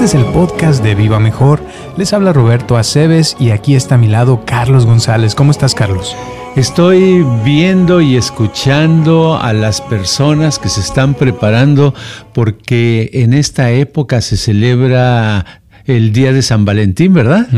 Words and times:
Este 0.00 0.16
es 0.16 0.24
el 0.24 0.32
podcast 0.32 0.82
de 0.82 0.94
Viva 0.94 1.20
Mejor. 1.20 1.60
Les 1.98 2.14
habla 2.14 2.32
Roberto 2.32 2.78
Aceves 2.78 3.36
y 3.38 3.50
aquí 3.50 3.74
está 3.74 3.96
a 3.96 3.98
mi 3.98 4.08
lado 4.08 4.46
Carlos 4.46 4.86
González. 4.86 5.34
¿Cómo 5.34 5.50
estás, 5.50 5.74
Carlos? 5.74 6.16
Estoy 6.56 7.22
viendo 7.44 8.00
y 8.00 8.16
escuchando 8.16 9.36
a 9.36 9.52
las 9.52 9.82
personas 9.82 10.58
que 10.58 10.70
se 10.70 10.80
están 10.80 11.12
preparando 11.12 11.92
porque 12.32 13.10
en 13.12 13.34
esta 13.34 13.72
época 13.72 14.22
se 14.22 14.38
celebra 14.38 15.59
el 15.86 16.12
día 16.12 16.32
de 16.32 16.42
San 16.42 16.64
Valentín, 16.64 17.14
¿verdad? 17.14 17.48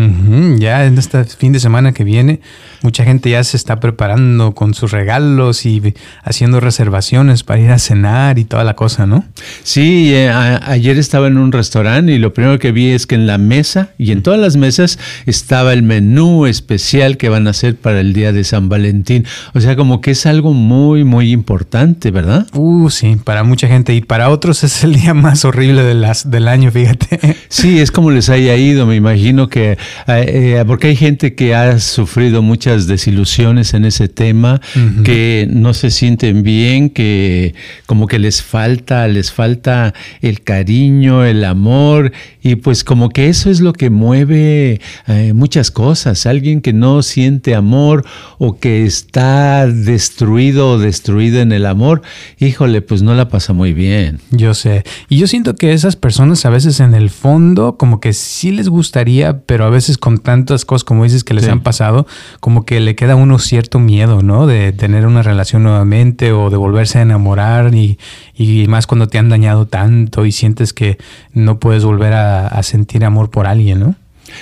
Ya 0.58 0.84
en 0.84 0.98
este 0.98 1.24
fin 1.24 1.52
de 1.52 1.60
semana 1.60 1.92
que 1.92 2.04
viene, 2.04 2.40
mucha 2.82 3.04
gente 3.04 3.30
ya 3.30 3.42
se 3.44 3.56
está 3.56 3.80
preparando 3.80 4.52
con 4.52 4.74
sus 4.74 4.90
regalos 4.92 5.66
y 5.66 5.94
haciendo 6.22 6.60
reservaciones 6.60 7.42
para 7.42 7.60
ir 7.60 7.70
a 7.70 7.78
cenar 7.78 8.38
y 8.38 8.44
toda 8.44 8.64
la 8.64 8.74
cosa, 8.74 9.06
¿no? 9.06 9.24
Sí, 9.62 10.12
eh, 10.14 10.30
ayer 10.30 10.98
estaba 10.98 11.26
en 11.26 11.38
un 11.38 11.52
restaurante 11.52 12.12
y 12.12 12.18
lo 12.18 12.32
primero 12.32 12.58
que 12.58 12.72
vi 12.72 12.90
es 12.90 13.06
que 13.06 13.14
en 13.14 13.26
la 13.26 13.38
mesa 13.38 13.90
y 13.98 14.12
en 14.12 14.22
todas 14.22 14.40
las 14.40 14.56
mesas 14.56 14.98
estaba 15.26 15.72
el 15.72 15.82
menú 15.82 16.46
especial 16.46 17.16
que 17.16 17.28
van 17.28 17.46
a 17.46 17.50
hacer 17.50 17.76
para 17.76 18.00
el 18.00 18.12
día 18.12 18.32
de 18.32 18.44
San 18.44 18.68
Valentín. 18.68 19.26
O 19.54 19.60
sea, 19.60 19.76
como 19.76 20.00
que 20.00 20.12
es 20.12 20.26
algo 20.26 20.52
muy, 20.52 21.04
muy 21.04 21.32
importante, 21.32 22.10
¿verdad? 22.10 22.46
Uh, 22.54 22.90
sí, 22.90 23.16
para 23.22 23.44
mucha 23.44 23.68
gente 23.68 23.94
y 23.94 24.00
para 24.00 24.30
otros 24.30 24.64
es 24.64 24.84
el 24.84 24.94
día 24.94 25.14
más 25.14 25.44
horrible 25.44 25.82
de 25.82 25.94
las, 25.94 26.30
del 26.30 26.48
año, 26.48 26.70
fíjate. 26.70 27.36
Sí, 27.48 27.80
es 27.80 27.90
como 27.90 28.10
les 28.12 28.28
haya 28.28 28.56
ido, 28.56 28.86
me 28.86 28.96
imagino 28.96 29.48
que, 29.48 29.72
eh, 29.72 29.76
eh, 30.06 30.64
porque 30.66 30.88
hay 30.88 30.96
gente 30.96 31.34
que 31.34 31.54
ha 31.54 31.78
sufrido 31.78 32.42
muchas 32.42 32.86
desilusiones 32.86 33.74
en 33.74 33.84
ese 33.84 34.08
tema, 34.08 34.60
que 35.04 35.46
no 35.50 35.74
se 35.74 35.90
sienten 35.90 36.42
bien, 36.42 36.90
que 36.90 37.54
como 37.86 38.06
que 38.06 38.18
les 38.18 38.42
falta, 38.42 39.06
les 39.08 39.32
falta 39.32 39.94
el 40.20 40.42
cariño, 40.42 41.24
el 41.24 41.44
amor, 41.44 42.12
y 42.42 42.56
pues 42.56 42.84
como 42.84 43.08
que 43.08 43.28
eso 43.28 43.50
es 43.50 43.60
lo 43.60 43.72
que 43.72 43.90
mueve 43.90 44.80
eh, 45.06 45.32
muchas 45.34 45.70
cosas. 45.70 46.26
Alguien 46.26 46.60
que 46.60 46.72
no 46.72 47.02
siente 47.02 47.54
amor 47.54 48.04
o 48.38 48.58
que 48.58 48.84
está 48.84 49.66
destruido 49.66 50.70
o 50.70 50.78
destruida 50.78 51.40
en 51.40 51.52
el 51.52 51.66
amor, 51.66 52.02
híjole, 52.38 52.82
pues 52.82 53.02
no 53.02 53.14
la 53.14 53.28
pasa 53.28 53.52
muy 53.52 53.72
bien. 53.72 54.20
Yo 54.30 54.54
sé. 54.54 54.84
Y 55.08 55.18
yo 55.18 55.26
siento 55.26 55.54
que 55.54 55.72
esas 55.72 55.96
personas 55.96 56.44
a 56.44 56.50
veces 56.50 56.80
en 56.80 56.94
el 56.94 57.10
fondo 57.10 57.76
como 57.76 58.00
que 58.02 58.12
sí 58.12 58.50
les 58.50 58.68
gustaría, 58.68 59.42
pero 59.42 59.64
a 59.64 59.70
veces 59.70 59.96
con 59.96 60.18
tantas 60.18 60.64
cosas 60.64 60.82
como 60.82 61.04
dices 61.04 61.22
que 61.22 61.34
les 61.34 61.46
han 61.48 61.60
pasado, 61.60 62.04
como 62.40 62.66
que 62.66 62.80
le 62.80 62.96
queda 62.96 63.12
a 63.12 63.16
uno 63.16 63.38
cierto 63.38 63.78
miedo, 63.78 64.22
¿no? 64.22 64.48
De 64.48 64.72
tener 64.72 65.06
una 65.06 65.22
relación 65.22 65.62
nuevamente 65.62 66.32
o 66.32 66.50
de 66.50 66.56
volverse 66.56 66.98
a 66.98 67.02
enamorar 67.02 67.72
y, 67.76 68.00
y 68.34 68.66
más 68.66 68.88
cuando 68.88 69.06
te 69.06 69.18
han 69.18 69.28
dañado 69.28 69.66
tanto 69.66 70.26
y 70.26 70.32
sientes 70.32 70.72
que 70.72 70.98
no 71.32 71.60
puedes 71.60 71.84
volver 71.84 72.12
a, 72.12 72.60
sentir 72.64 73.04
amor 73.04 73.30
por 73.30 73.46
alguien, 73.46 73.78
¿no? 73.78 73.94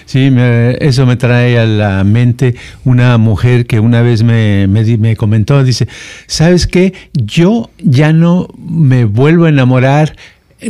Sí, 0.07 0.33
eso 0.81 1.05
me 1.05 1.17
trae 1.17 1.59
a 1.59 1.67
la 1.67 2.03
mente 2.03 2.55
una 2.85 3.19
mujer 3.19 3.67
que 3.67 3.79
una 3.79 4.01
vez 4.01 4.23
me, 4.23 4.69
me, 4.69 4.85
me, 4.97 5.17
comentó, 5.17 5.63
dice, 5.65 5.87
¿sabes 6.27 6.67
qué? 6.67 6.95
Yo 7.13 7.69
ya 7.77 8.15
no 8.15 8.49
me 8.57 9.05
vuelvo 9.05 9.45
a 9.45 9.51
enamorar 9.51 10.17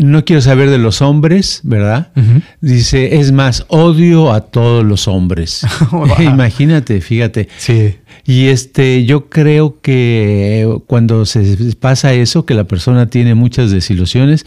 no 0.01 0.25
quiero 0.25 0.43
saber 0.43 0.71
de 0.71 0.79
los 0.79 1.03
hombres, 1.03 1.61
¿verdad? 1.63 2.13
Dice, 2.61 3.19
es 3.19 3.33
más, 3.33 3.65
odio 3.69 4.33
a 4.33 4.43
todos 4.43 4.85
los 4.85 5.09
hombres. 5.09 5.67
Imagínate, 6.19 7.01
fíjate. 7.01 7.49
Sí. 7.59 7.97
Y 8.25 8.47
este, 8.47 9.05
yo 9.05 9.29
creo 9.29 9.81
que 9.81 10.79
cuando 10.87 11.27
se 11.27 11.57
pasa 11.79 12.13
eso, 12.13 12.47
que 12.47 12.55
la 12.55 12.65
persona 12.65 13.07
tiene 13.07 13.35
muchas 13.35 13.71
desilusiones, 13.71 14.47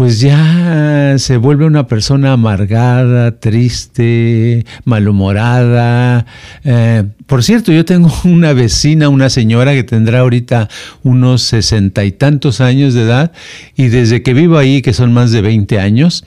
pues 0.00 0.18
ya 0.18 1.16
se 1.18 1.36
vuelve 1.36 1.66
una 1.66 1.86
persona 1.86 2.32
amargada, 2.32 3.38
triste, 3.38 4.64
malhumorada. 4.86 6.24
Eh, 6.64 7.04
por 7.26 7.44
cierto, 7.44 7.70
yo 7.70 7.84
tengo 7.84 8.10
una 8.24 8.54
vecina, 8.54 9.10
una 9.10 9.28
señora 9.28 9.74
que 9.74 9.84
tendrá 9.84 10.20
ahorita 10.20 10.70
unos 11.02 11.42
sesenta 11.42 12.02
y 12.06 12.12
tantos 12.12 12.62
años 12.62 12.94
de 12.94 13.02
edad 13.02 13.32
y 13.76 13.88
desde 13.88 14.22
que 14.22 14.32
vivo 14.32 14.56
ahí, 14.56 14.80
que 14.80 14.94
son 14.94 15.12
más 15.12 15.32
de 15.32 15.42
20 15.42 15.78
años, 15.78 16.24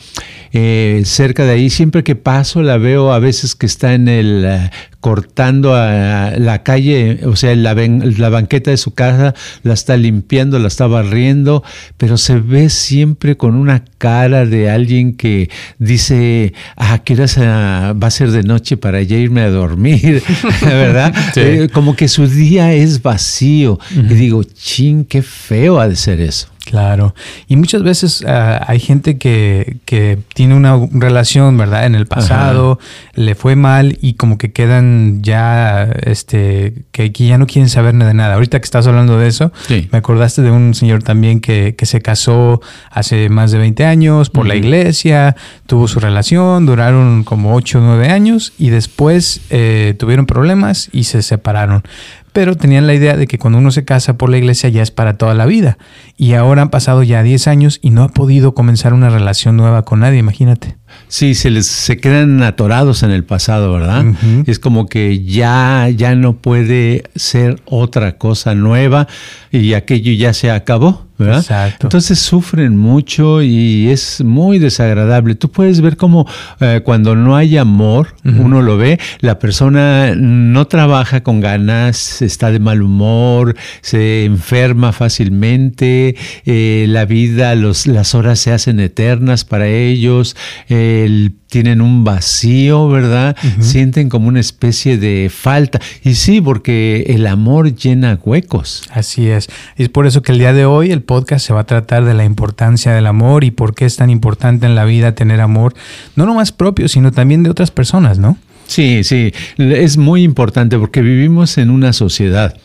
eh, 0.51 1.01
cerca 1.03 1.43
de 1.43 1.53
ahí, 1.53 1.71
siempre 1.71 2.03
que 2.03 2.15
paso 2.15 2.61
la 2.61 2.77
veo 2.77 3.11
a 3.11 3.17
veces 3.17 3.55
que 3.55 3.65
está 3.65 3.95
en 3.95 4.07
el 4.07 4.45
eh, 4.45 4.69
cortando 5.03 5.75
a 5.75 6.31
la 6.37 6.63
calle, 6.63 7.19
o 7.25 7.35
sea, 7.35 7.53
la, 7.57 7.73
la 7.73 8.29
banqueta 8.29 8.71
de 8.71 8.77
su 8.77 8.93
casa, 8.93 9.35
la 9.61 9.73
está 9.73 9.97
limpiando, 9.97 10.59
la 10.59 10.69
está 10.69 10.87
barriendo, 10.87 11.61
pero 11.97 12.15
se 12.15 12.39
ve 12.39 12.69
siempre 12.69 13.35
con 13.35 13.55
una 13.55 13.83
cara 14.03 14.45
de 14.45 14.69
alguien 14.69 15.15
que 15.15 15.49
dice, 15.79 16.53
ah, 16.75 16.99
¿qué 17.05 17.13
hora 17.13 17.93
va 17.93 18.07
a 18.07 18.11
ser 18.11 18.31
de 18.31 18.43
noche 18.43 18.75
para 18.75 19.01
ya 19.01 19.15
irme 19.15 19.39
a 19.39 19.49
dormir? 19.49 20.21
¿Verdad? 20.61 21.15
Eh, 21.37 21.69
como 21.71 21.95
que 21.95 22.09
su 22.09 22.27
día 22.27 22.73
es 22.73 23.01
vacío. 23.01 23.79
Y 23.95 24.13
digo, 24.13 24.43
chin, 24.43 25.05
qué 25.05 25.21
feo 25.21 25.79
ha 25.79 25.87
de 25.87 25.95
ser 25.95 26.19
eso. 26.19 26.49
Claro. 26.65 27.13
Y 27.47 27.57
muchas 27.57 27.83
veces 27.83 28.23
ah, 28.25 28.63
hay 28.67 28.79
gente 28.79 29.17
que, 29.17 29.77
que, 29.85 30.17
tiene 30.33 30.55
una 30.55 30.79
relación, 30.91 31.57
¿verdad? 31.57 31.85
En 31.85 31.93
el 31.93 32.07
pasado, 32.07 32.79
le 33.15 33.35
fue 33.35 33.55
mal 33.55 33.97
y 34.01 34.13
como 34.13 34.37
que 34.37 34.53
quedan 34.53 35.21
ya, 35.21 35.83
este, 35.83 36.85
que, 36.91 37.11
ya 37.11 37.37
no 37.37 37.47
quieren 37.47 37.69
saber 37.69 37.95
de 37.95 38.13
nada. 38.13 38.35
Ahorita 38.35 38.59
que 38.59 38.65
estás 38.65 38.87
hablando 38.87 39.17
de 39.17 39.27
eso, 39.27 39.51
me 39.69 39.97
acordaste 39.97 40.41
de 40.41 40.51
un 40.51 40.73
señor 40.73 41.03
también 41.03 41.41
que, 41.41 41.75
que, 41.75 41.85
se 41.85 42.01
casó 42.01 42.61
hace 42.89 43.29
más 43.29 43.51
de 43.51 43.57
20 43.57 43.85
años 43.85 43.92
por 44.29 44.47
la 44.47 44.55
iglesia, 44.55 45.35
tuvo 45.67 45.87
su 45.87 45.99
relación, 45.99 46.65
duraron 46.65 47.23
como 47.23 47.55
8 47.55 47.79
o 47.79 47.81
9 47.81 48.09
años 48.09 48.53
y 48.57 48.69
después 48.69 49.41
eh, 49.49 49.95
tuvieron 49.97 50.25
problemas 50.25 50.89
y 50.91 51.05
se 51.05 51.21
separaron 51.21 51.83
pero 52.33 52.57
tenían 52.57 52.87
la 52.87 52.95
idea 52.95 53.15
de 53.15 53.27
que 53.27 53.37
cuando 53.37 53.59
uno 53.59 53.71
se 53.71 53.85
casa 53.85 54.17
por 54.17 54.29
la 54.29 54.37
iglesia 54.37 54.67
ya 54.67 54.81
es 54.81 54.91
para 54.91 55.17
toda 55.17 55.35
la 55.35 55.45
vida. 55.45 55.77
Y 56.17 56.33
ahora 56.33 56.63
han 56.63 56.69
pasado 56.69 57.03
ya 57.03 57.21
10 57.21 57.47
años 57.47 57.79
y 57.81 57.91
no 57.91 58.03
ha 58.03 58.09
podido 58.09 58.55
comenzar 58.55 58.93
una 58.93 59.09
relación 59.09 59.55
nueva 59.55 59.83
con 59.83 59.99
nadie, 59.99 60.17
imagínate. 60.17 60.75
Sí, 61.07 61.35
se 61.35 61.49
les 61.49 61.67
se 61.67 61.97
quedan 61.97 62.41
atorados 62.41 63.03
en 63.03 63.11
el 63.11 63.23
pasado, 63.23 63.71
¿verdad? 63.73 64.05
Es 64.47 64.59
como 64.59 64.87
que 64.87 65.23
ya 65.23 65.89
ya 65.95 66.15
no 66.15 66.37
puede 66.37 67.03
ser 67.15 67.61
otra 67.65 68.17
cosa 68.17 68.55
nueva 68.55 69.07
y 69.51 69.73
aquello 69.73 70.11
ya 70.13 70.33
se 70.33 70.49
acabó. 70.49 71.05
¿verdad? 71.17 71.39
Exacto. 71.39 71.87
Entonces 71.87 72.19
sufren 72.19 72.75
mucho 72.75 73.41
y 73.41 73.89
es 73.89 74.23
muy 74.23 74.57
desagradable. 74.57 75.35
Tú 75.35 75.51
puedes 75.51 75.79
ver 75.81 75.95
cómo 75.95 76.27
eh, 76.59 76.81
cuando 76.83 77.15
no 77.15 77.35
hay 77.35 77.57
amor, 77.57 78.15
uno 78.23 78.61
lo 78.61 78.77
ve, 78.77 78.99
la 79.19 79.37
persona 79.37 80.15
no 80.15 80.65
trabaja 80.65 81.21
con 81.21 81.39
ganas, 81.39 82.21
está 82.21 82.51
de 82.51 82.59
mal 82.59 82.81
humor, 82.81 83.55
se 83.81 84.25
enferma 84.25 84.91
fácilmente, 84.91 86.15
eh, 86.45 86.85
la 86.89 87.05
vida, 87.05 87.53
los, 87.55 87.85
las 87.85 88.15
horas 88.15 88.39
se 88.39 88.51
hacen 88.51 88.79
eternas 88.79 89.45
para 89.45 89.67
ellos. 89.67 90.35
Eh, 90.67 90.82
tienen 91.47 91.81
un 91.81 92.03
vacío, 92.03 92.89
¿verdad? 92.89 93.35
Sienten 93.59 94.09
como 94.09 94.27
una 94.27 94.39
especie 94.39 94.97
de 94.97 95.29
falta. 95.33 95.79
Y 96.03 96.15
sí, 96.15 96.41
porque 96.41 97.05
el 97.07 97.27
amor 97.27 97.75
llena 97.75 98.19
huecos. 98.23 98.83
Así 98.91 99.27
es. 99.27 99.49
Es 99.75 99.89
por 99.89 100.07
eso 100.07 100.21
que 100.21 100.31
el 100.31 100.39
día 100.39 100.53
de 100.53 100.65
hoy 100.65 100.91
el 100.91 101.01
podcast 101.01 101.45
se 101.45 101.53
va 101.53 101.61
a 101.61 101.65
tratar 101.65 102.05
de 102.05 102.13
la 102.13 102.25
importancia 102.25 102.93
del 102.93 103.07
amor 103.07 103.43
y 103.43 103.51
por 103.51 103.75
qué 103.75 103.85
es 103.85 103.97
tan 103.97 104.09
importante 104.09 104.65
en 104.65 104.75
la 104.75 104.85
vida 104.85 105.15
tener 105.15 105.41
amor, 105.41 105.73
no 106.15 106.25
nomás 106.25 106.51
propio, 106.51 106.87
sino 106.87 107.11
también 107.11 107.43
de 107.43 107.49
otras 107.49 107.71
personas, 107.71 108.17
¿no? 108.17 108.37
Sí, 108.65 109.03
sí, 109.03 109.33
es 109.57 109.97
muy 109.97 110.23
importante 110.23 110.79
porque 110.79 111.01
vivimos 111.01 111.57
en 111.57 111.69
una 111.69 111.93
sociedad 111.93 112.55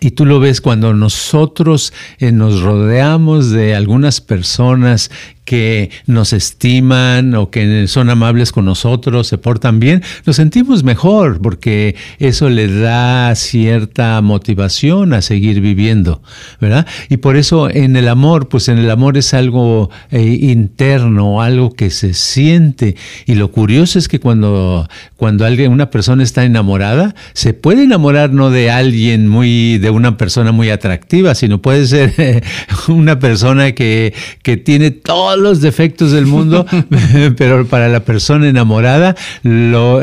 y 0.00 0.10
tú 0.12 0.26
lo 0.26 0.40
ves 0.40 0.60
cuando 0.60 0.94
nosotros 0.94 1.92
eh, 2.18 2.32
nos 2.32 2.60
rodeamos 2.60 3.50
de 3.50 3.74
algunas 3.74 4.20
personas 4.20 5.10
que 5.46 5.90
nos 6.06 6.34
estiman 6.34 7.34
o 7.34 7.50
que 7.50 7.86
son 7.86 8.10
amables 8.10 8.52
con 8.52 8.66
nosotros, 8.66 9.28
se 9.28 9.38
portan 9.38 9.80
bien, 9.80 10.02
nos 10.26 10.36
sentimos 10.36 10.84
mejor 10.84 11.40
porque 11.40 11.94
eso 12.18 12.50
le 12.50 12.68
da 12.68 13.34
cierta 13.36 14.20
motivación 14.20 15.14
a 15.14 15.22
seguir 15.22 15.60
viviendo, 15.60 16.20
¿verdad? 16.60 16.86
Y 17.08 17.18
por 17.18 17.36
eso 17.36 17.70
en 17.70 17.96
el 17.96 18.08
amor, 18.08 18.48
pues 18.48 18.68
en 18.68 18.78
el 18.78 18.90
amor 18.90 19.16
es 19.16 19.32
algo 19.32 19.88
eh, 20.10 20.38
interno, 20.42 21.40
algo 21.40 21.72
que 21.72 21.90
se 21.90 22.12
siente. 22.12 22.96
Y 23.24 23.36
lo 23.36 23.52
curioso 23.52 23.98
es 23.98 24.08
que 24.08 24.18
cuando, 24.18 24.88
cuando 25.16 25.46
alguien, 25.46 25.70
una 25.70 25.90
persona 25.90 26.24
está 26.24 26.44
enamorada, 26.44 27.14
se 27.34 27.54
puede 27.54 27.84
enamorar 27.84 28.32
no 28.32 28.50
de 28.50 28.70
alguien 28.70 29.28
muy, 29.28 29.78
de 29.78 29.90
una 29.90 30.16
persona 30.16 30.50
muy 30.50 30.70
atractiva, 30.70 31.36
sino 31.36 31.62
puede 31.62 31.86
ser 31.86 32.42
una 32.88 33.20
persona 33.20 33.72
que, 33.72 34.12
que 34.42 34.56
tiene 34.56 34.90
todo 34.90 35.35
los 35.36 35.60
defectos 35.60 36.12
del 36.12 36.26
mundo, 36.26 36.66
pero 37.36 37.66
para 37.66 37.88
la 37.88 38.00
persona 38.00 38.48
enamorada 38.48 39.16
lo, 39.42 40.00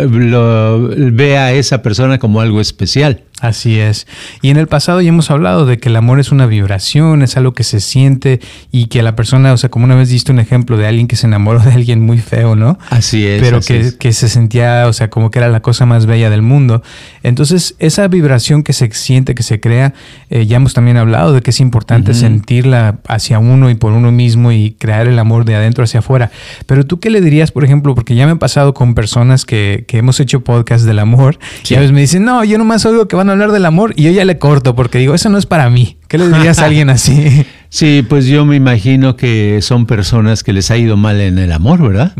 ve 0.97 1.37
a 1.37 1.53
esa 1.53 1.81
persona 1.81 2.19
como 2.19 2.41
algo 2.41 2.61
especial. 2.61 3.21
Así 3.43 3.77
es. 3.77 4.07
Y 4.41 4.51
en 4.51 4.57
el 4.57 4.67
pasado 4.67 5.01
ya 5.01 5.09
hemos 5.09 5.29
hablado 5.29 5.65
de 5.65 5.77
que 5.77 5.89
el 5.89 5.97
amor 5.97 6.21
es 6.21 6.31
una 6.31 6.45
vibración, 6.45 7.21
es 7.21 7.35
algo 7.35 7.53
que 7.53 7.65
se 7.65 7.81
siente 7.81 8.39
y 8.71 8.85
que 8.85 9.03
la 9.03 9.17
persona, 9.17 9.51
o 9.51 9.57
sea, 9.57 9.69
como 9.69 9.83
una 9.83 9.95
vez 9.95 10.07
diste 10.07 10.31
un 10.31 10.39
ejemplo 10.39 10.77
de 10.77 10.87
alguien 10.87 11.07
que 11.07 11.17
se 11.17 11.27
enamoró 11.27 11.59
de 11.59 11.73
alguien 11.73 11.99
muy 11.99 12.19
feo, 12.19 12.55
¿no? 12.55 12.79
Así 12.89 13.27
es. 13.27 13.41
Pero 13.41 13.59
que, 13.59 13.97
que, 13.99 14.13
se 14.13 14.29
sentía, 14.29 14.87
o 14.87 14.93
sea, 14.93 15.09
como 15.09 15.29
que 15.29 15.39
era 15.39 15.49
la 15.49 15.61
cosa 15.61 15.85
más 15.85 16.05
bella 16.05 16.29
del 16.29 16.41
mundo. 16.41 16.83
Entonces, 17.21 17.75
esa 17.79 18.07
vibración 18.07 18.63
que 18.63 18.71
se 18.71 18.89
siente, 18.91 19.35
que 19.35 19.43
se 19.43 19.59
crea, 19.59 19.93
eh, 20.29 20.45
ya 20.45 20.55
hemos 20.55 20.73
también 20.73 20.95
hablado 20.95 21.33
de 21.33 21.41
que 21.41 21.49
es 21.49 21.59
importante 21.59 22.13
sentirla 22.13 22.99
hacia 23.09 23.39
uno 23.39 23.69
y 23.69 23.75
por 23.75 23.91
uno 23.91 24.13
mismo 24.13 24.53
y 24.53 24.71
crear 24.79 25.07
el 25.07 25.19
amor 25.19 25.43
de 25.43 25.55
adentro 25.55 25.83
hacia 25.83 25.99
afuera. 25.99 26.31
Pero 26.65 26.85
tú 26.85 27.01
qué 27.01 27.09
le 27.09 27.19
dirías, 27.19 27.51
por 27.51 27.65
ejemplo, 27.65 27.93
porque 27.93 28.15
ya 28.15 28.25
me 28.25 28.31
han 28.31 28.39
pasado 28.39 28.73
con 28.73 28.95
personas 28.95 29.43
que, 29.43 29.83
que 29.85 29.97
hemos 29.97 30.21
hecho 30.21 30.45
podcast 30.45 30.85
del 30.85 30.99
amor 30.99 31.37
y 31.69 31.75
a 31.75 31.79
veces 31.79 31.91
me 31.91 31.99
dicen, 31.99 32.23
no, 32.23 32.43
yo 32.43 32.57
nomás 32.57 32.85
oigo 32.85 33.07
que 33.07 33.15
van 33.15 33.29
a 33.29 33.32
hablar 33.33 33.51
del 33.51 33.65
amor 33.65 33.93
y 33.95 34.03
yo 34.03 34.11
ya 34.11 34.25
le 34.25 34.37
corto 34.37 34.75
porque 34.75 34.97
digo, 34.97 35.13
eso 35.13 35.29
no 35.29 35.37
es 35.37 35.45
para 35.45 35.69
mí. 35.69 35.97
¿Qué 36.07 36.17
le 36.17 36.27
dirías 36.29 36.59
a 36.59 36.65
alguien 36.67 36.89
así? 36.89 37.45
Sí, 37.73 38.05
pues 38.07 38.27
yo 38.27 38.45
me 38.45 38.55
imagino 38.55 39.15
que 39.15 39.57
son 39.63 39.87
personas 39.87 40.43
que 40.43 40.53
les 40.53 40.69
ha 40.69 40.77
ido 40.77 40.95
mal 40.95 41.19
en 41.19 41.39
el 41.39 41.51
amor, 41.51 41.81
¿verdad? 41.81 42.13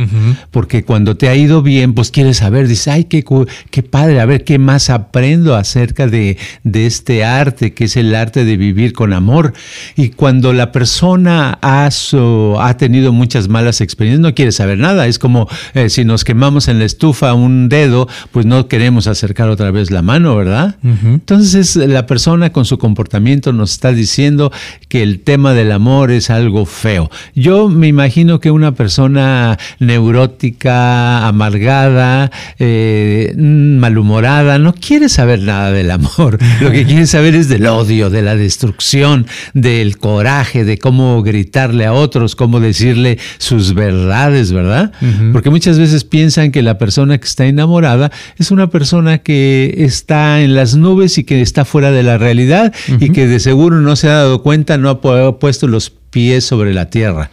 Porque 0.49 0.83
cuando 0.83 1.15
te 1.15 1.29
ha 1.29 1.35
ido 1.35 1.61
bien, 1.61 1.93
pues 1.93 2.09
quieres 2.09 2.37
saber, 2.37 2.67
dices, 2.67 2.87
ay, 2.87 3.03
qué, 3.03 3.23
qué 3.69 3.83
padre, 3.83 4.19
a 4.19 4.25
ver 4.25 4.45
qué 4.45 4.57
más 4.57 4.89
aprendo 4.89 5.55
acerca 5.55 6.07
de, 6.07 6.39
de, 6.63 6.87
este 6.87 7.23
arte, 7.23 7.75
que 7.75 7.83
es 7.83 7.97
el 7.97 8.15
arte 8.15 8.45
de 8.45 8.57
vivir 8.57 8.93
con 8.93 9.13
amor. 9.13 9.53
Y 9.95 10.09
cuando 10.09 10.53
la 10.53 10.71
persona 10.71 11.59
ha, 11.61 11.87
ha 11.87 12.77
tenido 12.77 13.13
muchas 13.13 13.47
malas 13.47 13.79
experiencias, 13.79 14.21
no 14.21 14.33
quiere 14.33 14.51
saber 14.51 14.79
nada. 14.79 15.05
Es 15.05 15.19
como 15.19 15.47
eh, 15.75 15.89
si 15.91 16.03
nos 16.03 16.23
quemamos 16.23 16.67
en 16.67 16.79
la 16.79 16.85
estufa 16.85 17.35
un 17.35 17.69
dedo, 17.69 18.07
pues 18.31 18.47
no 18.47 18.67
queremos 18.67 19.05
acercar 19.05 19.49
otra 19.49 19.69
vez 19.69 19.91
la 19.91 20.01
mano, 20.01 20.35
¿verdad? 20.35 20.77
Entonces 20.81 21.75
la 21.75 22.07
persona 22.07 22.51
con 22.51 22.65
su 22.65 22.79
comportamiento 22.79 23.53
nos 23.53 23.73
está 23.73 23.91
diciendo 23.91 24.51
que 24.87 25.03
el 25.03 25.19
tema 25.19 25.42
del 25.51 25.73
amor 25.73 26.11
es 26.11 26.29
algo 26.29 26.65
feo. 26.65 27.11
Yo 27.35 27.67
me 27.67 27.87
imagino 27.87 28.39
que 28.39 28.51
una 28.51 28.73
persona 28.73 29.57
neurótica, 29.79 31.27
amargada, 31.27 32.31
eh, 32.59 33.33
malhumorada, 33.37 34.59
no 34.59 34.73
quiere 34.73 35.09
saber 35.09 35.41
nada 35.41 35.71
del 35.71 35.91
amor. 35.91 36.39
Lo 36.61 36.71
que 36.71 36.85
quiere 36.85 37.05
saber 37.07 37.35
es 37.35 37.49
del 37.49 37.67
odio, 37.67 38.09
de 38.09 38.21
la 38.21 38.35
destrucción, 38.35 39.27
del 39.53 39.97
coraje, 39.97 40.63
de 40.63 40.77
cómo 40.77 41.21
gritarle 41.23 41.85
a 41.85 41.93
otros, 41.93 42.35
cómo 42.35 42.61
decirle 42.61 43.19
sus 43.39 43.73
verdades, 43.73 44.53
¿verdad? 44.53 44.93
Porque 45.33 45.49
muchas 45.49 45.77
veces 45.79 46.05
piensan 46.05 46.51
que 46.51 46.61
la 46.61 46.77
persona 46.77 47.17
que 47.17 47.25
está 47.25 47.45
enamorada 47.45 48.11
es 48.37 48.51
una 48.51 48.69
persona 48.69 49.17
que 49.17 49.73
está 49.79 50.41
en 50.41 50.55
las 50.55 50.75
nubes 50.75 51.17
y 51.17 51.23
que 51.23 51.41
está 51.41 51.65
fuera 51.65 51.91
de 51.91 52.03
la 52.03 52.17
realidad 52.17 52.73
y 52.99 53.09
que 53.09 53.27
de 53.27 53.39
seguro 53.39 53.81
no 53.81 53.95
se 53.95 54.09
ha 54.09 54.13
dado 54.13 54.41
cuenta, 54.43 54.77
no 54.77 54.89
ha 54.89 55.01
puesto 55.39 55.67
los 55.67 55.89
pies 55.89 56.43
sobre 56.43 56.73
la 56.73 56.89
tierra. 56.89 57.31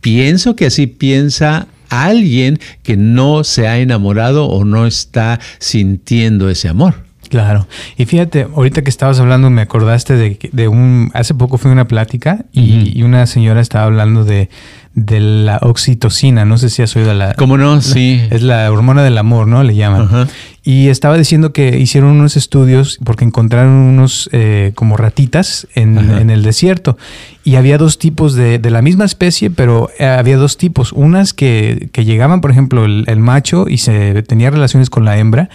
Pienso 0.00 0.56
que 0.56 0.66
así 0.66 0.86
piensa 0.86 1.68
alguien 1.88 2.58
que 2.82 2.96
no 2.96 3.44
se 3.44 3.68
ha 3.68 3.78
enamorado 3.78 4.46
o 4.46 4.64
no 4.64 4.86
está 4.86 5.40
sintiendo 5.58 6.48
ese 6.48 6.68
amor. 6.68 7.11
Claro. 7.32 7.66
Y 7.96 8.04
fíjate, 8.04 8.46
ahorita 8.54 8.82
que 8.82 8.90
estabas 8.90 9.18
hablando, 9.18 9.48
me 9.48 9.62
acordaste 9.62 10.16
de, 10.16 10.38
de 10.52 10.68
un. 10.68 11.10
Hace 11.14 11.32
poco 11.32 11.56
fue 11.56 11.70
una 11.70 11.88
plática 11.88 12.44
y, 12.52 12.92
y, 12.94 13.02
una 13.04 13.26
señora 13.26 13.62
estaba 13.62 13.86
hablando 13.86 14.26
de, 14.26 14.50
de 14.94 15.18
la 15.18 15.56
oxitocina. 15.62 16.44
No 16.44 16.58
sé 16.58 16.68
si 16.68 16.82
has 16.82 16.94
oído 16.94 17.14
la. 17.14 17.32
¿Cómo 17.32 17.56
no? 17.56 17.80
Sí. 17.80 18.20
Es 18.30 18.42
la 18.42 18.70
hormona 18.70 19.02
del 19.02 19.16
amor, 19.16 19.46
¿no? 19.46 19.62
Le 19.62 19.74
llaman. 19.74 20.28
Y 20.62 20.88
estaba 20.88 21.16
diciendo 21.16 21.54
que 21.54 21.78
hicieron 21.78 22.10
unos 22.10 22.36
estudios 22.36 22.98
porque 23.02 23.24
encontraron 23.24 23.72
unos 23.72 24.28
eh, 24.32 24.72
como 24.74 24.98
ratitas 24.98 25.66
en, 25.74 25.96
en, 25.96 26.28
el 26.28 26.42
desierto. 26.42 26.98
Y 27.44 27.54
había 27.54 27.78
dos 27.78 27.98
tipos 27.98 28.34
de, 28.34 28.58
de 28.58 28.70
la 28.70 28.82
misma 28.82 29.06
especie, 29.06 29.50
pero 29.50 29.88
eh, 29.98 30.04
había 30.04 30.36
dos 30.36 30.58
tipos. 30.58 30.92
Unas 30.92 31.32
que, 31.32 31.88
que 31.92 32.04
llegaban, 32.04 32.42
por 32.42 32.50
ejemplo, 32.50 32.84
el, 32.84 33.04
el, 33.08 33.18
macho 33.20 33.68
y 33.68 33.78
se 33.78 34.22
tenía 34.22 34.50
relaciones 34.50 34.90
con 34.90 35.06
la 35.06 35.16
hembra. 35.16 35.48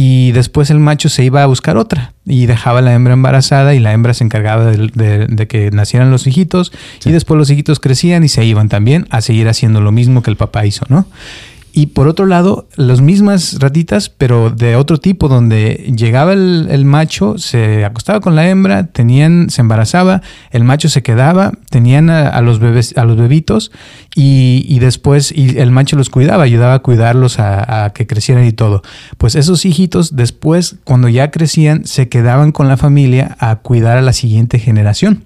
Y 0.00 0.30
después 0.30 0.70
el 0.70 0.78
macho 0.78 1.08
se 1.08 1.24
iba 1.24 1.42
a 1.42 1.46
buscar 1.46 1.76
otra 1.76 2.12
y 2.24 2.46
dejaba 2.46 2.78
a 2.78 2.82
la 2.82 2.94
hembra 2.94 3.14
embarazada 3.14 3.74
y 3.74 3.80
la 3.80 3.92
hembra 3.92 4.14
se 4.14 4.22
encargaba 4.22 4.66
de, 4.66 4.92
de, 4.94 5.26
de 5.26 5.48
que 5.48 5.72
nacieran 5.72 6.12
los 6.12 6.28
hijitos 6.28 6.70
sí. 7.00 7.08
y 7.08 7.12
después 7.12 7.36
los 7.36 7.50
hijitos 7.50 7.80
crecían 7.80 8.22
y 8.22 8.28
se 8.28 8.44
iban 8.44 8.68
también 8.68 9.08
a 9.10 9.22
seguir 9.22 9.48
haciendo 9.48 9.80
lo 9.80 9.90
mismo 9.90 10.22
que 10.22 10.30
el 10.30 10.36
papá 10.36 10.64
hizo, 10.64 10.86
¿no? 10.88 11.04
Y 11.78 11.86
por 11.86 12.08
otro 12.08 12.26
lado, 12.26 12.66
las 12.74 13.00
mismas 13.00 13.60
ratitas, 13.60 14.08
pero 14.08 14.50
de 14.50 14.74
otro 14.74 14.98
tipo, 14.98 15.28
donde 15.28 15.94
llegaba 15.96 16.32
el, 16.32 16.84
macho, 16.84 17.38
se 17.38 17.84
acostaba 17.84 18.18
con 18.18 18.34
la 18.34 18.48
hembra, 18.48 18.88
tenían, 18.88 19.48
se 19.48 19.60
embarazaba, 19.60 20.20
el 20.50 20.64
macho 20.64 20.88
se 20.88 21.04
quedaba, 21.04 21.52
tenían 21.70 22.10
a, 22.10 22.40
los 22.40 22.58
bebés, 22.58 22.98
a 22.98 23.04
los 23.04 23.16
bebitos, 23.16 23.70
y, 24.16 24.66
y, 24.68 24.80
después 24.80 25.30
y 25.30 25.56
el 25.60 25.70
macho 25.70 25.94
los 25.94 26.10
cuidaba, 26.10 26.42
ayudaba 26.42 26.74
a 26.74 26.78
cuidarlos 26.80 27.38
a, 27.38 27.92
que 27.94 28.08
crecieran 28.08 28.44
y 28.44 28.52
todo. 28.52 28.82
Pues 29.16 29.36
esos 29.36 29.64
hijitos, 29.64 30.16
después, 30.16 30.78
cuando 30.82 31.08
ya 31.08 31.30
crecían, 31.30 31.84
se 31.84 32.08
quedaban 32.08 32.50
con 32.50 32.66
la 32.66 32.76
familia 32.76 33.36
a 33.38 33.54
cuidar 33.54 33.98
a 33.98 34.02
la 34.02 34.12
siguiente 34.12 34.58
generación. 34.58 35.22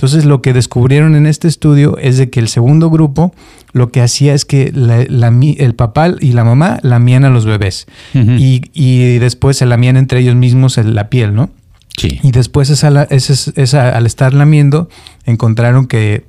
Entonces 0.00 0.24
lo 0.24 0.40
que 0.40 0.54
descubrieron 0.54 1.14
en 1.14 1.26
este 1.26 1.46
estudio 1.46 1.98
es 1.98 2.16
de 2.16 2.30
que 2.30 2.40
el 2.40 2.48
segundo 2.48 2.88
grupo 2.88 3.34
lo 3.74 3.92
que 3.92 4.00
hacía 4.00 4.32
es 4.32 4.46
que 4.46 4.72
la, 4.74 5.04
la, 5.06 5.30
el 5.58 5.74
papá 5.74 6.14
y 6.18 6.32
la 6.32 6.42
mamá 6.42 6.78
lamían 6.80 7.26
a 7.26 7.28
los 7.28 7.44
bebés 7.44 7.86
uh 8.14 8.18
-huh. 8.18 8.40
y, 8.40 8.70
y, 8.72 9.18
después 9.18 9.58
se 9.58 9.66
lamían 9.66 9.98
entre 9.98 10.20
ellos 10.20 10.36
mismos 10.36 10.78
la 10.78 11.10
piel, 11.10 11.34
¿no? 11.34 11.50
Sí. 11.98 12.18
Y 12.22 12.30
después 12.30 12.70
esa, 12.70 13.02
esa, 13.10 13.52
esa, 13.56 13.90
al 13.90 14.06
estar 14.06 14.32
lamiendo 14.32 14.88
encontraron 15.26 15.86
que 15.86 16.24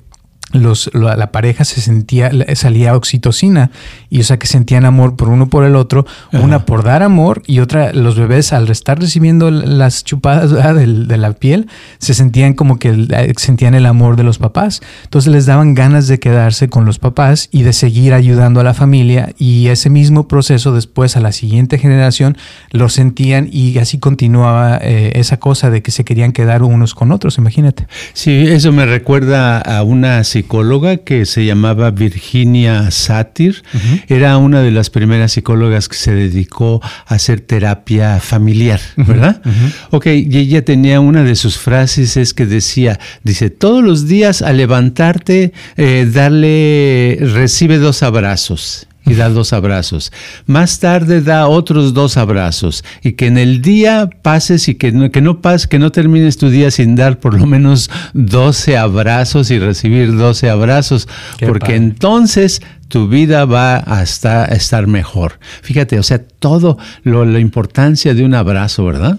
los, 0.52 0.90
la, 0.94 1.16
la, 1.16 1.32
pareja 1.32 1.64
se 1.64 1.80
sentía, 1.80 2.30
salía 2.54 2.94
oxitocina, 2.94 3.70
y 4.10 4.20
o 4.20 4.24
sea 4.24 4.38
que 4.38 4.46
sentían 4.46 4.84
amor 4.84 5.16
por 5.16 5.28
uno 5.28 5.48
por 5.48 5.64
el 5.64 5.76
otro, 5.76 6.06
Ajá. 6.32 6.42
una 6.42 6.66
por 6.66 6.84
dar 6.84 7.02
amor 7.02 7.42
y 7.46 7.60
otra, 7.60 7.92
los 7.92 8.16
bebés 8.16 8.52
al 8.52 8.68
estar 8.70 9.00
recibiendo 9.00 9.50
las 9.50 10.04
chupadas 10.04 10.50
de, 10.50 10.86
de, 10.86 11.16
la 11.16 11.32
piel, 11.32 11.68
se 11.98 12.14
sentían 12.14 12.54
como 12.54 12.78
que 12.78 12.90
eh, 13.10 13.32
sentían 13.36 13.74
el 13.74 13.86
amor 13.86 14.16
de 14.16 14.22
los 14.22 14.38
papás. 14.38 14.80
Entonces 15.04 15.32
les 15.32 15.46
daban 15.46 15.74
ganas 15.74 16.08
de 16.08 16.18
quedarse 16.18 16.68
con 16.68 16.84
los 16.84 16.98
papás 16.98 17.48
y 17.50 17.62
de 17.62 17.72
seguir 17.72 18.14
ayudando 18.14 18.60
a 18.60 18.64
la 18.64 18.74
familia 18.74 19.34
y 19.38 19.68
ese 19.68 19.90
mismo 19.90 20.28
proceso 20.28 20.72
después 20.72 21.16
a 21.16 21.20
la 21.20 21.32
siguiente 21.32 21.78
generación 21.78 22.36
lo 22.70 22.88
sentían 22.88 23.48
y 23.50 23.78
así 23.78 23.98
continuaba 23.98 24.78
eh, 24.82 25.12
esa 25.14 25.38
cosa 25.38 25.70
de 25.70 25.82
que 25.82 25.90
se 25.90 26.04
querían 26.04 26.32
quedar 26.32 26.62
unos 26.62 26.94
con 26.94 27.12
otros, 27.12 27.38
imagínate. 27.38 27.86
Sí, 28.12 28.44
eso 28.48 28.72
me 28.72 28.86
recuerda 28.86 29.60
a 29.60 29.82
una 29.82 30.22
psicóloga 30.42 30.96
que 30.96 31.24
se 31.24 31.44
llamaba 31.44 31.92
Virginia 31.92 32.90
Satir. 32.90 33.62
Uh 33.72 33.78
-huh. 33.78 34.04
Era 34.08 34.36
una 34.38 34.60
de 34.60 34.72
las 34.72 34.90
primeras 34.90 35.32
psicólogas 35.32 35.88
que 35.88 35.96
se 35.96 36.12
dedicó 36.12 36.80
a 37.06 37.14
hacer 37.14 37.40
terapia 37.40 38.18
familiar, 38.18 38.80
¿verdad? 38.96 39.40
Uh 39.44 39.48
-huh. 39.48 39.72
Ok, 39.90 40.06
y 40.06 40.36
ella 40.36 40.64
tenía 40.64 40.98
una 41.00 41.22
de 41.22 41.36
sus 41.36 41.58
frases 41.58 42.16
es 42.16 42.34
que 42.34 42.46
decía, 42.46 42.98
dice, 43.22 43.50
todos 43.50 43.84
los 43.84 44.08
días 44.08 44.42
al 44.42 44.56
levantarte, 44.56 45.52
eh, 45.76 46.10
darle, 46.12 47.18
recibe 47.20 47.78
dos 47.78 48.02
abrazos 48.02 48.88
y 49.04 49.14
da 49.14 49.28
dos 49.28 49.52
abrazos. 49.52 50.12
Más 50.46 50.78
tarde 50.78 51.20
da 51.20 51.48
otros 51.48 51.94
dos 51.94 52.16
abrazos 52.16 52.84
y 53.02 53.12
que 53.12 53.26
en 53.26 53.38
el 53.38 53.62
día 53.62 54.08
pases 54.22 54.68
y 54.68 54.74
que 54.74 54.92
no, 54.92 55.10
que 55.10 55.20
no 55.20 55.40
pases, 55.40 55.66
que 55.66 55.78
no 55.78 55.92
termines 55.92 56.36
tu 56.36 56.50
día 56.50 56.70
sin 56.70 56.94
dar 56.96 57.18
por 57.20 57.38
lo 57.38 57.46
menos 57.46 57.90
12 58.14 58.76
abrazos 58.76 59.50
y 59.50 59.58
recibir 59.58 60.16
12 60.16 60.50
abrazos, 60.50 61.08
Qué 61.38 61.46
porque 61.46 61.66
padre. 61.72 61.76
entonces 61.76 62.62
tu 62.88 63.08
vida 63.08 63.46
va 63.46 63.82
a 63.86 64.02
estar, 64.02 64.52
a 64.52 64.54
estar, 64.54 64.86
mejor. 64.86 65.38
Fíjate, 65.62 65.98
o 65.98 66.02
sea, 66.02 66.22
todo 66.22 66.76
lo, 67.04 67.24
la 67.24 67.38
importancia 67.38 68.12
de 68.12 68.22
un 68.22 68.34
abrazo, 68.34 68.84
¿verdad? 68.84 69.18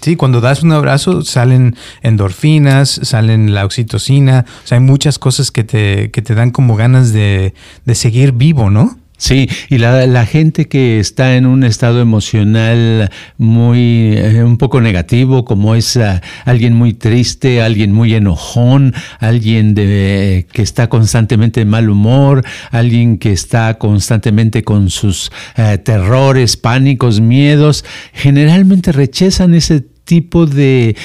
Sí, 0.00 0.16
cuando 0.16 0.40
das 0.40 0.64
un 0.64 0.72
abrazo 0.72 1.22
salen 1.22 1.76
endorfinas, 2.02 3.00
salen 3.04 3.54
la 3.54 3.64
oxitocina, 3.64 4.44
o 4.64 4.66
sea, 4.66 4.78
hay 4.78 4.84
muchas 4.84 5.20
cosas 5.20 5.52
que 5.52 5.62
te, 5.62 6.10
que 6.10 6.22
te 6.22 6.34
dan 6.34 6.50
como 6.50 6.74
ganas 6.74 7.12
de, 7.12 7.54
de 7.84 7.94
seguir 7.94 8.32
vivo, 8.32 8.68
¿no? 8.68 8.98
Sí, 9.24 9.48
y 9.70 9.78
la, 9.78 10.06
la, 10.06 10.26
gente 10.26 10.68
que 10.68 11.00
está 11.00 11.34
en 11.36 11.46
un 11.46 11.64
estado 11.64 12.02
emocional 12.02 13.10
muy, 13.38 14.18
eh, 14.18 14.44
un 14.44 14.58
poco 14.58 14.82
negativo, 14.82 15.46
como 15.46 15.74
es 15.74 15.96
uh, 15.96 16.20
alguien 16.44 16.74
muy 16.74 16.92
triste, 16.92 17.62
alguien 17.62 17.90
muy 17.90 18.12
enojón, 18.12 18.92
alguien 19.20 19.74
de, 19.74 20.40
eh, 20.40 20.46
que 20.52 20.60
está 20.60 20.90
constantemente 20.90 21.60
de 21.60 21.64
mal 21.64 21.88
humor, 21.88 22.44
alguien 22.70 23.16
que 23.16 23.32
está 23.32 23.78
constantemente 23.78 24.62
con 24.62 24.90
sus 24.90 25.32
uh, 25.56 25.78
terrores, 25.82 26.58
pánicos, 26.58 27.22
miedos, 27.22 27.86
generalmente 28.12 28.92
rechazan 28.92 29.54
ese 29.54 29.86
tipo 30.04 30.46
de, 30.46 30.96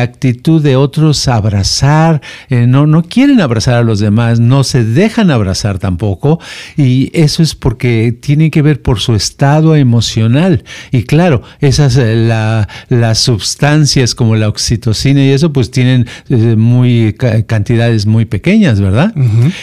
actitud 0.00 0.62
de 0.62 0.76
otros 0.76 1.28
abrazar, 1.28 2.20
eh, 2.50 2.66
no, 2.66 2.86
no 2.86 3.02
quieren 3.02 3.40
abrazar 3.40 3.74
a 3.74 3.82
los 3.82 4.00
demás, 4.00 4.40
no 4.40 4.64
se 4.64 4.84
dejan 4.84 5.30
abrazar 5.30 5.78
tampoco, 5.78 6.40
y 6.76 7.10
eso 7.18 7.42
es 7.42 7.54
porque 7.54 8.16
tiene 8.20 8.50
que 8.50 8.62
ver 8.62 8.82
por 8.82 9.00
su 9.00 9.14
estado 9.14 9.76
emocional. 9.76 10.64
Y 10.90 11.04
claro, 11.04 11.42
esas 11.60 11.96
eh, 11.96 12.26
las 12.88 13.18
sustancias 13.18 14.14
como 14.14 14.36
la 14.36 14.48
oxitocina 14.48 15.24
y 15.24 15.30
eso, 15.30 15.52
pues 15.52 15.70
tienen 15.70 16.06
eh, 16.28 16.56
muy 16.56 17.14
cantidades 17.46 18.06
muy 18.06 18.24
pequeñas, 18.24 18.80
¿verdad? 18.80 19.12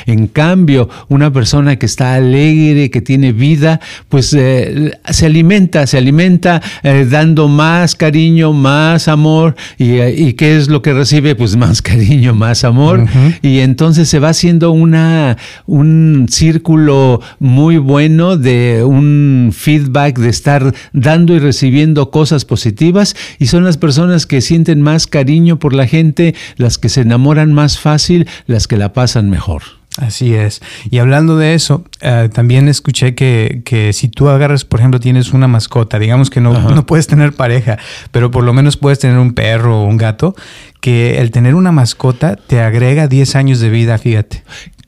En 0.06 0.28
cambio, 0.28 0.90
una 1.10 1.32
persona 1.32 1.78
que 1.78 1.86
está 1.86 2.16
alegre, 2.16 2.90
que 2.90 3.02
tiene 3.02 3.34
vida, 3.34 3.80
pues 4.10 4.28
se 4.28 5.26
alimenta, 5.26 5.86
se 5.88 5.98
alimenta 5.98 6.62
dando 7.10 7.48
más 7.48 7.96
cariño, 7.96 8.54
más 8.54 8.85
más 8.86 9.08
amor. 9.08 9.56
¿Y, 9.78 10.34
qué 10.34 10.58
es 10.58 10.68
lo 10.68 10.82
que 10.82 10.94
recibe? 10.94 11.36
Pues 11.36 11.56
más 11.66 11.82
cariño, 11.82 12.36
más 12.36 12.64
amor. 12.64 13.06
Y 13.42 13.60
entonces 13.60 14.08
se 14.10 14.20
va 14.20 14.30
haciendo 14.30 14.72
una, 14.72 15.38
un 15.66 16.28
círculo 16.30 17.22
muy 17.40 17.78
bueno 17.78 18.38
de 18.38 18.84
un 18.86 19.52
feedback, 19.54 20.20
de 20.20 20.30
estar 20.30 20.74
dando 20.94 21.34
y 21.34 21.40
recibiendo 21.40 22.12
cosas 22.12 22.46
positivas. 22.46 23.16
Y 23.40 23.48
son 23.48 23.64
las 23.64 23.78
personas 23.78 24.28
que 24.28 24.42
sienten 24.42 24.82
más 24.82 25.08
cariño 25.08 25.58
por 25.58 25.74
la 25.74 25.88
gente, 25.88 26.36
las 26.58 26.78
que 26.78 26.90
se 26.90 27.02
enamoran 27.02 27.54
más 27.54 27.80
fácil, 27.80 28.28
las 28.46 28.68
que 28.68 28.78
la 28.78 28.94
pasan 28.94 29.30
mejor. 29.30 29.64
Así 29.98 30.36
es. 30.36 30.62
Y 30.90 30.98
hablando 30.98 31.38
de 31.38 31.54
eso, 31.54 31.86
eh, 32.02 32.30
también 32.34 32.68
escuché 32.68 33.16
que, 33.16 33.62
que, 33.64 33.94
si 33.94 34.10
tú 34.10 34.28
agarras, 34.28 34.66
por 34.66 34.82
ejemplo, 34.82 35.00
tienes 35.00 35.32
una 35.32 35.48
mascota, 35.48 36.00
digamos 36.00 36.30
que 36.30 36.42
no, 36.42 36.52
no, 36.70 36.86
puedes 36.86 37.08
tener 37.08 37.32
pareja, 37.34 37.78
pero 38.12 38.30
por 38.30 38.44
lo 38.44 38.52
menos 38.52 38.76
puedes 38.76 39.00
tener 39.00 39.18
un 39.18 39.34
perro 39.34 39.82
o 39.82 39.86
un 39.86 39.96
gato, 39.98 40.36
que 40.82 41.20
el 41.20 41.32
tener 41.32 41.56
una 41.56 41.72
mascota 41.72 42.36
te 42.36 42.60
agrega 42.60 43.08
10 43.08 43.36
años 43.38 43.60
de 43.60 43.70
vida, 43.70 43.98
fíjate. 43.98 44.44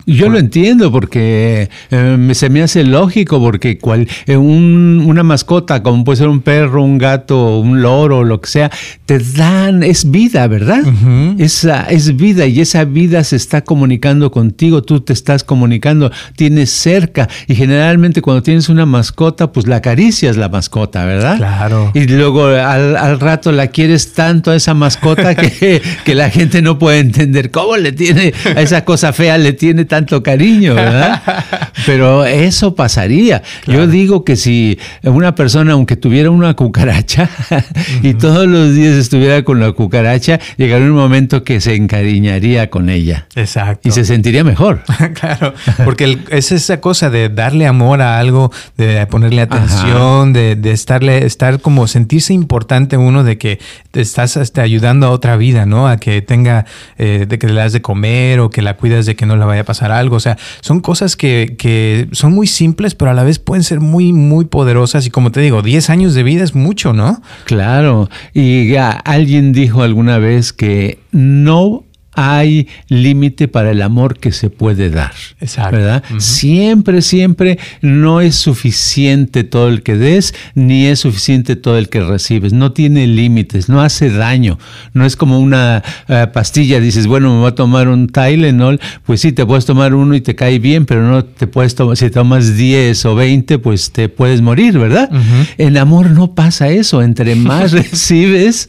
Yo 0.08 0.30
lo 0.30 0.40
entiendo 0.40 0.90
porque 0.90 1.70
eh, 1.92 2.30
se 2.34 2.50
me 2.50 2.62
hace 2.62 2.86
lógico 2.86 3.42
porque 3.42 3.78
cual, 3.78 4.08
eh, 4.26 4.38
una 4.38 5.22
mascota, 5.24 5.84
como 5.84 6.06
puede 6.06 6.18
ser 6.18 6.30
un 6.30 6.40
perro, 6.40 6.82
un 6.82 6.98
gato, 6.98 7.60
un 7.60 7.82
loro, 7.82 8.24
lo 8.24 8.40
que 8.40 8.50
sea, 8.50 8.72
te 9.06 9.20
dan, 9.20 9.84
es 9.84 10.10
vida, 10.10 10.48
¿verdad? 10.48 10.82
esa, 11.38 11.84
es 11.90 12.16
vida 12.16 12.46
y 12.46 12.62
esa 12.62 12.86
vida 12.86 13.24
se 13.26 13.36
está 13.36 13.66
comunicando 13.66 14.32
contigo, 14.32 14.82
tú 14.82 15.02
te 15.02 15.12
estás 15.12 15.44
comunicando, 15.44 16.10
tienes 16.38 16.70
cerca 16.70 17.28
y 17.46 17.56
generalmente 17.56 18.22
cuando 18.22 18.42
tienes 18.44 18.70
una 18.70 18.86
mascota, 18.86 19.52
pues 19.52 19.68
la 19.68 19.78
acaricias 19.78 20.38
la 20.38 20.48
mascota, 20.48 21.06
¿verdad? 21.06 21.38
Claro. 21.38 21.92
Y 21.94 22.08
luego 22.08 22.46
al, 22.46 23.20
rato 23.20 23.52
la 23.52 23.68
quieres 23.68 24.14
tanto 24.14 24.52
a 24.52 24.56
esa 24.56 24.74
mascota 24.74 25.36
que, 25.36 25.82
que 26.06 26.16
la 26.16 26.30
gente 26.30 26.62
no 26.62 26.80
puede 26.80 27.00
entender 27.00 27.52
cómo 27.52 27.76
le 27.76 27.92
tiene, 27.92 28.34
a 28.56 28.62
esa 28.62 28.86
cosa 28.86 29.12
fea 29.12 29.38
le 29.38 29.52
tiene 29.52 29.86
tan 29.86 29.97
tanto 29.98 30.22
cariño, 30.22 30.76
¿verdad? 30.76 31.24
Pero 31.88 32.24
eso 32.24 32.76
pasaría. 32.76 33.42
Yo 33.66 33.88
digo 33.88 34.24
que 34.24 34.36
si 34.36 34.78
una 35.02 35.34
persona, 35.34 35.74
aunque 35.74 35.96
tuviera 35.96 36.30
una 36.30 36.54
cucaracha 36.54 37.28
y 38.04 38.14
todos 38.14 38.46
los 38.46 38.76
días 38.76 38.94
estuviera 38.94 39.44
con 39.44 39.60
la 39.60 39.72
cucaracha, 39.72 40.40
llegaría 40.58 40.86
un 40.86 40.94
momento 40.94 41.44
que 41.44 41.60
se 41.62 41.74
encariñaría 41.74 42.70
con 42.70 42.92
ella. 42.92 43.26
Exacto. 43.34 43.90
Y 43.90 43.92
se 43.92 44.06
sentiría 44.06 44.44
mejor. 44.44 44.84
claro, 45.20 45.56
porque 45.84 46.20
es 46.30 46.52
esa 46.52 46.80
cosa 46.80 47.10
de 47.10 47.30
darle 47.30 47.66
amor 47.66 48.04
a 48.04 48.20
algo, 48.20 48.52
de 48.78 49.04
ponerle 49.08 49.42
atención, 49.42 50.32
de, 50.32 50.60
estarle, 50.66 51.26
estar 51.26 51.60
como 51.60 51.88
sentirse 51.88 52.34
importante 52.34 52.98
uno 52.98 53.24
de 53.24 53.40
que 53.40 53.60
te 53.90 54.02
estás 54.02 54.38
hasta 54.38 54.62
ayudando 54.62 55.08
a 55.08 55.10
otra 55.10 55.38
vida, 55.38 55.66
¿no? 55.66 55.88
A 55.88 55.98
que 55.98 56.22
tenga, 56.22 56.66
eh, 57.00 57.26
de 57.28 57.40
que 57.40 57.48
le 57.48 57.54
das 57.54 57.74
de 57.74 57.82
comer 57.82 58.40
o 58.42 58.52
que 58.52 58.62
la 58.62 58.76
cuidas 58.76 59.08
de 59.08 59.16
que 59.16 59.26
no 59.26 59.38
le 59.38 59.46
vaya 59.46 59.62
a 59.62 59.66
pasar 59.66 59.87
algo. 59.92 60.16
O 60.16 60.20
sea, 60.20 60.38
son 60.62 60.80
cosas 60.80 61.16
que, 61.16 61.56
que, 61.58 62.08
son 62.12 62.34
muy 62.34 62.48
simples, 62.48 62.96
pero 62.96 63.12
a 63.12 63.14
la 63.14 63.24
vez 63.24 63.40
pueden 63.40 63.64
ser 63.64 63.80
muy, 63.80 64.14
muy 64.14 64.46
poderosas. 64.46 65.06
Y 65.06 65.10
como 65.10 65.32
te 65.32 65.42
digo, 65.42 65.62
10 65.62 65.90
años 65.90 66.14
de 66.14 66.24
vida 66.24 66.44
es 66.44 66.56
mucho, 66.56 66.94
¿no? 66.94 67.22
Claro. 67.46 68.10
Y 68.34 68.76
alguien 68.76 69.54
dijo 69.54 69.82
alguna 69.82 70.18
vez 70.18 70.54
que 70.54 71.00
no 71.12 71.84
hay 72.18 72.68
límite 72.90 73.48
para 73.48 73.70
el 73.70 73.82
amor 73.84 74.18
que 74.18 74.32
se 74.32 74.50
puede 74.50 74.90
dar. 74.90 75.14
Exacto. 75.40 75.78
¿Verdad? 75.78 76.04
Siempre, 76.18 77.04
siempre 77.04 77.60
no 77.82 78.22
es 78.22 78.36
suficiente 78.36 79.44
todo 79.44 79.68
el 79.68 79.84
que 79.84 79.96
des, 79.96 80.34
ni 80.56 80.88
es 80.88 81.02
suficiente 81.02 81.56
todo 81.56 81.78
el 81.78 81.90
que 81.90 82.02
recibes. 82.02 82.54
No 82.54 82.72
tiene 82.72 83.06
límites, 83.06 83.70
no 83.70 83.82
hace 83.82 84.10
daño. 84.10 84.58
No 84.94 85.06
es 85.06 85.16
como 85.16 85.40
una 85.40 85.84
eh, 86.08 86.26
pastilla, 86.34 86.80
dices, 86.80 87.06
bueno, 87.06 87.32
me 87.34 87.40
voy 87.42 87.50
a 87.50 87.56
tomar 87.56 87.88
un 87.88 88.08
Tylenol, 88.08 88.80
pues 89.06 89.22
sí, 89.22 89.32
te 89.32 89.46
puedes 89.46 89.66
tomar 89.66 89.94
uno 89.94 90.16
y 90.16 90.22
te 90.22 90.34
cae 90.34 90.58
bien, 90.58 90.88
pero 90.88 91.04
no 91.04 91.24
te 91.24 91.46
puedes 91.46 91.76
tomar, 91.76 91.98
si 91.98 92.10
tomas 92.10 92.58
10 92.58 93.06
o 93.06 93.14
20, 93.14 93.60
pues 93.60 93.92
te 93.92 94.10
puedes 94.10 94.42
morir, 94.42 94.80
¿verdad? 94.80 95.12
En 95.60 95.78
amor 95.78 96.10
no 96.10 96.34
pasa 96.34 96.70
eso. 96.70 97.04
Entre 97.04 97.36
más 97.36 97.72
recibes, 97.74 98.68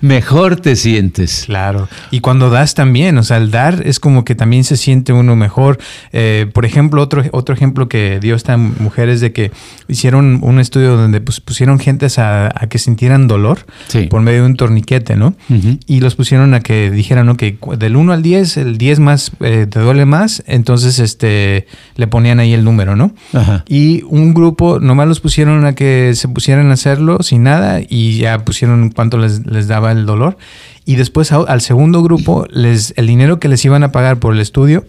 mejor 0.00 0.56
te 0.56 0.74
sientes. 0.74 1.44
Claro. 1.46 1.88
Y 2.10 2.18
cuando 2.18 2.50
das 2.50 2.74
también, 2.80 3.18
o 3.18 3.22
sea, 3.22 3.36
el 3.36 3.50
dar 3.50 3.82
es 3.84 4.00
como 4.00 4.24
que 4.24 4.34
también 4.34 4.64
se 4.64 4.78
siente 4.78 5.12
uno 5.12 5.36
mejor. 5.36 5.78
Eh, 6.14 6.46
por 6.50 6.64
ejemplo, 6.64 7.02
otro, 7.02 7.22
otro 7.32 7.54
ejemplo 7.54 7.90
que 7.90 8.20
dio 8.20 8.34
esta 8.34 8.56
mujer 8.56 9.10
es 9.10 9.20
de 9.20 9.34
que 9.34 9.50
hicieron 9.86 10.38
un 10.40 10.58
estudio 10.58 10.96
donde 10.96 11.20
pues, 11.20 11.40
pusieron 11.40 11.78
gentes 11.78 12.18
a, 12.18 12.48
que 12.70 12.78
sintieran 12.78 13.28
dolor 13.28 13.66
por 14.08 14.22
medio 14.22 14.40
de 14.40 14.46
un 14.46 14.56
torniquete, 14.56 15.14
¿no? 15.14 15.34
Y 15.86 16.00
los 16.00 16.14
pusieron 16.14 16.54
a 16.54 16.60
que 16.60 16.90
dijeran, 16.90 17.26
¿no? 17.26 17.36
Que 17.36 17.58
del 17.76 17.96
1 17.96 18.14
al 18.14 18.22
10, 18.22 18.56
el 18.56 18.78
10 18.78 19.00
más 19.00 19.32
eh, 19.40 19.66
te 19.68 19.78
duele 19.78 20.06
más, 20.06 20.42
entonces 20.46 21.00
este, 21.00 21.66
le 21.96 22.06
ponían 22.06 22.40
ahí 22.40 22.54
el 22.54 22.64
número, 22.64 22.96
¿no? 22.96 23.12
Y 23.68 24.04
un 24.08 24.32
grupo, 24.32 24.80
nomás 24.80 25.06
los 25.06 25.20
pusieron 25.20 25.66
a 25.66 25.74
que 25.74 26.14
se 26.14 26.28
pusieran 26.28 26.70
a 26.70 26.72
hacerlo 26.72 27.18
sin 27.20 27.42
nada 27.42 27.82
y 27.86 28.16
ya 28.16 28.38
pusieron 28.38 28.88
cuánto 28.88 29.18
les, 29.18 29.44
les 29.44 29.68
daba 29.68 29.92
el 29.92 30.06
dolor 30.06 30.38
y 30.90 30.96
después 30.96 31.30
al 31.30 31.60
segundo 31.60 32.02
grupo, 32.02 32.48
les, 32.50 32.94
el 32.96 33.06
dinero 33.06 33.38
que 33.38 33.46
les 33.46 33.64
iban 33.64 33.84
a 33.84 33.92
pagar 33.92 34.18
por 34.18 34.34
el 34.34 34.40
estudio, 34.40 34.84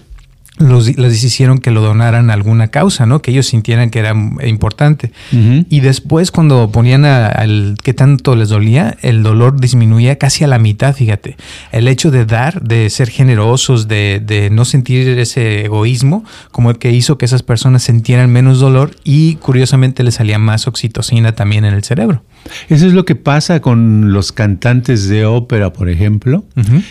los, 0.57 0.97
les 0.97 1.23
hicieron 1.23 1.59
que 1.59 1.69
lo 1.69 1.81
donaran 1.81 2.31
a 2.31 2.33
alguna 2.33 2.69
causa, 2.69 3.05
¿no? 3.05 3.21
Que 3.21 3.29
ellos 3.29 3.45
sintieran 3.45 3.91
que 3.91 3.99
era 3.99 4.15
importante. 4.43 5.11
Y 5.31 5.79
después, 5.81 6.31
cuando 6.31 6.71
ponían 6.71 7.05
al 7.05 7.75
qué 7.83 7.93
tanto 7.93 8.35
les 8.35 8.49
dolía, 8.49 8.97
el 9.03 9.21
dolor 9.21 9.61
disminuía 9.61 10.17
casi 10.17 10.43
a 10.43 10.47
la 10.47 10.57
mitad, 10.57 10.95
fíjate. 10.95 11.37
El 11.71 11.87
hecho 11.87 12.09
de 12.09 12.25
dar, 12.25 12.63
de 12.63 12.89
ser 12.89 13.11
generosos, 13.11 13.87
de, 13.87 14.19
de 14.25 14.49
no 14.49 14.65
sentir 14.65 15.07
ese 15.19 15.65
egoísmo, 15.65 16.25
como 16.51 16.71
el 16.71 16.79
que 16.79 16.89
hizo 16.89 17.19
que 17.19 17.25
esas 17.25 17.43
personas 17.43 17.83
sintieran 17.83 18.31
menos 18.31 18.59
dolor 18.59 18.95
y 19.03 19.35
curiosamente 19.35 20.01
les 20.01 20.15
salía 20.15 20.39
más 20.39 20.67
oxitocina 20.67 21.35
también 21.35 21.63
en 21.63 21.75
el 21.75 21.83
cerebro. 21.83 22.23
Eso 22.69 22.87
es 22.87 22.93
lo 22.93 23.05
que 23.05 23.15
pasa 23.15 23.61
con 23.61 24.13
los 24.13 24.31
cantantes 24.31 25.07
de 25.07 25.25
ópera, 25.25 25.73
por 25.73 25.89
ejemplo, 25.89 26.45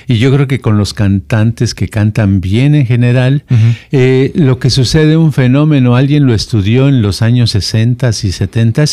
y 0.07 0.19
yo 0.19 0.33
creo 0.33 0.47
que 0.47 0.61
con 0.61 0.79
los 0.79 0.95
cantantes 0.95 1.75
que 1.75 1.89
cantan 1.89 2.41
bien 2.41 2.75
en 2.75 2.87
general, 2.87 3.45
eh, 3.93 4.33
lo 4.35 4.59
que 4.59 4.71
sucede 4.71 5.17
un 5.17 5.33
fenómeno, 5.33 5.97
alguien 5.97 6.27
lo 6.27 6.35
estudió 6.35 6.89
en 6.89 7.03
los 7.03 7.23
años 7.23 7.51
60 7.51 8.11
y 8.11 8.33
70, 8.33 8.85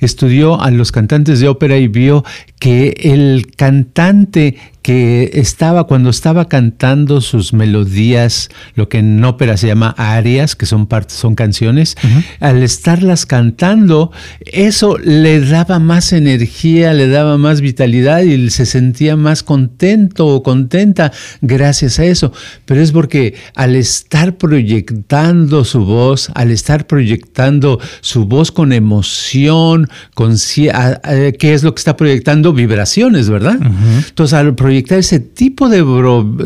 estudió 0.00 0.60
a 0.60 0.70
los 0.70 0.92
cantantes 0.92 1.40
de 1.40 1.48
ópera 1.48 1.76
y 1.76 1.88
vio 1.88 2.24
que 2.58 2.94
el 3.02 3.48
cantante 3.56 4.56
que 4.86 5.32
estaba 5.32 5.88
cuando 5.88 6.10
estaba 6.10 6.46
cantando 6.46 7.20
sus 7.20 7.52
melodías, 7.52 8.50
lo 8.76 8.88
que 8.88 8.98
en 8.98 9.24
ópera 9.24 9.56
se 9.56 9.66
llama 9.66 9.92
arias, 9.98 10.54
que 10.54 10.64
son 10.64 10.86
partes, 10.86 11.16
son 11.16 11.34
canciones, 11.34 11.96
al 12.38 12.62
estarlas 12.62 13.26
cantando, 13.26 14.12
eso 14.44 14.96
le 14.98 15.40
daba 15.40 15.80
más 15.80 16.12
energía, 16.12 16.92
le 16.92 17.08
daba 17.08 17.36
más 17.36 17.62
vitalidad 17.62 18.20
y 18.20 18.48
se 18.50 18.64
sentía 18.64 19.16
más 19.16 19.42
contento 19.42 20.28
o 20.28 20.44
contenta 20.44 21.10
gracias 21.40 21.98
a 21.98 22.04
eso. 22.04 22.32
Pero 22.64 22.80
es 22.80 22.92
porque 22.92 23.34
al 23.56 23.74
estar 23.74 24.36
proyectando 24.36 25.64
su 25.64 25.84
voz, 25.84 26.30
al 26.34 26.52
estar 26.52 26.86
proyectando 26.86 27.80
su 28.02 28.26
voz 28.26 28.52
con 28.52 28.72
emoción, 28.72 29.88
con 30.14 30.36
qué 30.36 31.54
es 31.54 31.64
lo 31.64 31.74
que 31.74 31.80
está 31.80 31.96
proyectando, 31.96 32.52
vibraciones, 32.52 33.28
¿verdad? 33.28 33.58
Entonces 33.60 34.32
al 34.32 34.54
proyectar 34.54 34.75
ese 34.98 35.20
tipo 35.20 35.68
de, 35.68 35.84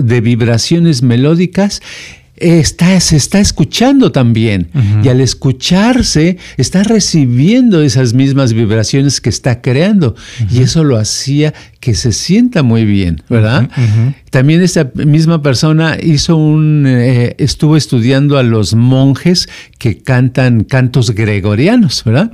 de 0.02 0.20
vibraciones 0.20 1.02
melódicas, 1.02 1.80
está, 2.40 2.98
se 3.00 3.16
está 3.16 3.38
escuchando 3.38 4.10
también. 4.12 4.68
Y 5.04 5.08
al 5.08 5.20
escucharse, 5.20 6.38
está 6.56 6.82
recibiendo 6.82 7.82
esas 7.82 8.14
mismas 8.14 8.54
vibraciones 8.54 9.20
que 9.20 9.28
está 9.28 9.60
creando. 9.60 10.16
Y 10.50 10.62
eso 10.62 10.82
lo 10.82 10.96
hacía 10.96 11.54
que 11.80 11.94
se 11.94 12.12
sienta 12.12 12.62
muy 12.62 12.84
bien, 12.84 13.22
¿verdad? 13.30 13.70
También 14.28 14.62
esta 14.62 14.90
misma 14.94 15.42
persona 15.42 15.96
hizo 16.00 16.36
un, 16.36 16.84
eh, 16.86 17.34
estuvo 17.38 17.76
estudiando 17.76 18.36
a 18.38 18.42
los 18.42 18.74
monjes 18.74 19.48
que 19.78 19.98
cantan 19.98 20.64
cantos 20.64 21.10
gregorianos, 21.12 22.04
¿verdad? 22.04 22.30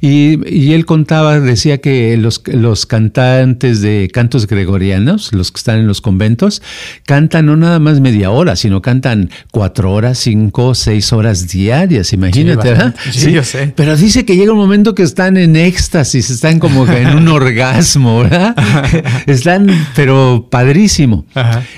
y, 0.00 0.38
y, 0.48 0.72
él 0.72 0.86
contaba, 0.86 1.40
decía 1.40 1.78
que 1.78 2.16
los, 2.16 2.40
los 2.46 2.86
cantantes 2.86 3.82
de 3.82 4.08
cantos 4.12 4.46
gregorianos, 4.46 5.32
los 5.32 5.50
que 5.50 5.58
están 5.58 5.80
en 5.80 5.88
los 5.88 6.00
conventos, 6.00 6.62
cantan 7.04 7.46
no 7.46 7.56
nada 7.56 7.80
más 7.80 8.00
media 8.00 8.30
hora, 8.30 8.54
sino 8.54 8.80
cantan 8.80 9.28
cuatro 9.50 9.92
horas, 9.92 10.18
cinco, 10.18 10.74
seis 10.74 11.12
horas 11.12 11.48
diarias, 11.48 12.12
imagínate, 12.12 12.68
¿verdad? 12.68 12.94
Sí, 13.10 13.32
yo 13.32 13.42
sé. 13.42 13.72
Pero 13.74 13.96
dice 13.96 14.24
que 14.24 14.36
llega 14.36 14.52
un 14.52 14.58
momento 14.58 14.94
que 14.94 15.02
están 15.02 15.36
en 15.36 15.56
éxtasis, 15.56 16.30
están 16.30 16.60
como 16.60 16.86
en 16.86 17.08
un 17.16 17.28
orgasmo, 17.34 18.20
¿verdad? 18.20 18.54
están, 19.26 19.68
pero 19.94 20.48
padrísimo. 20.50 21.24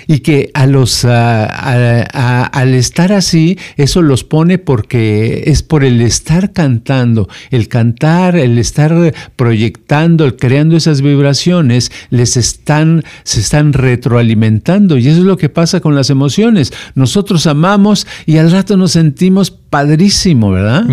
Y 0.06 0.20
que 0.20 0.50
a 0.54 0.66
los, 0.66 1.04
al 1.04 2.75
estar 2.75 3.12
así, 3.12 3.58
eso 3.76 4.02
los 4.02 4.25
pone 4.25 4.58
porque 4.58 5.44
es 5.46 5.62
por 5.62 5.84
el 5.84 6.00
estar 6.00 6.52
cantando, 6.52 7.28
el 7.50 7.68
cantar, 7.68 8.36
el 8.36 8.58
estar 8.58 9.14
proyectando, 9.36 10.25
el 10.25 10.36
creando 10.36 10.76
esas 10.76 11.00
vibraciones, 11.02 11.90
les 12.10 12.36
están, 12.36 13.04
se 13.25 13.40
están 13.40 13.72
retroalimentando. 13.72 14.98
Y 14.98 15.08
eso 15.08 15.18
es 15.18 15.25
lo 15.25 15.36
que 15.36 15.48
pasa 15.48 15.80
con 15.80 15.94
las 15.94 16.10
emociones. 16.10 16.72
Nosotros 16.94 17.46
amamos 17.46 18.06
y 18.26 18.38
al 18.38 18.50
rato 18.50 18.76
nos 18.76 18.92
sentimos 18.92 19.50
padrísimo, 19.70 20.50
¿verdad? 20.50 20.85